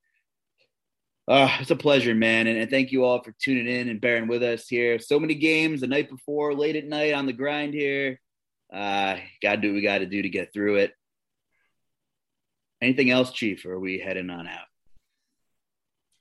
[1.27, 4.27] Uh, it's a pleasure, man, and, and thank you all for tuning in and bearing
[4.27, 4.99] with us here.
[4.99, 8.19] So many games the night before, late at night on the grind here.
[8.71, 10.93] Uh, got to do what we got to do to get through it.
[12.81, 14.67] Anything else, Chief, or are we heading on out?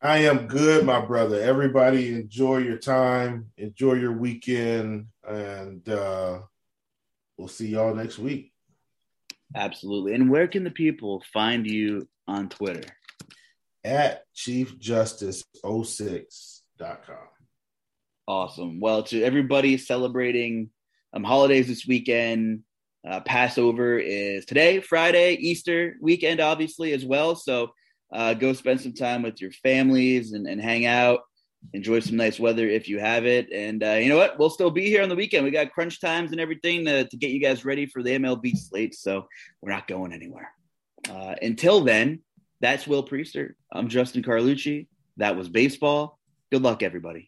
[0.01, 1.40] I am good, my brother.
[1.40, 6.40] Everybody enjoy your time, enjoy your weekend, and uh,
[7.36, 8.52] we'll see y'all next week.
[9.55, 10.14] Absolutely.
[10.14, 12.89] And where can the people find you on Twitter?
[13.85, 17.16] At ChiefJustice06.com.
[18.27, 18.81] Awesome.
[18.81, 20.70] Well, to everybody celebrating
[21.12, 22.62] um, holidays this weekend,
[23.06, 27.36] uh, Passover is today, Friday, Easter weekend, obviously, as well.
[27.36, 27.74] So
[28.11, 31.20] uh, go spend some time with your families and, and hang out.
[31.74, 33.52] Enjoy some nice weather if you have it.
[33.52, 34.39] And uh, you know what?
[34.39, 35.44] We'll still be here on the weekend.
[35.44, 38.56] We got crunch times and everything to, to get you guys ready for the MLB
[38.56, 38.94] slate.
[38.94, 39.28] So
[39.61, 40.51] we're not going anywhere.
[41.09, 42.20] Uh, until then,
[42.64, 43.54] that's Will Priester.
[43.70, 44.86] I'm Justin Carlucci.
[45.18, 46.18] That was baseball.
[46.50, 47.22] Good luck, everybody.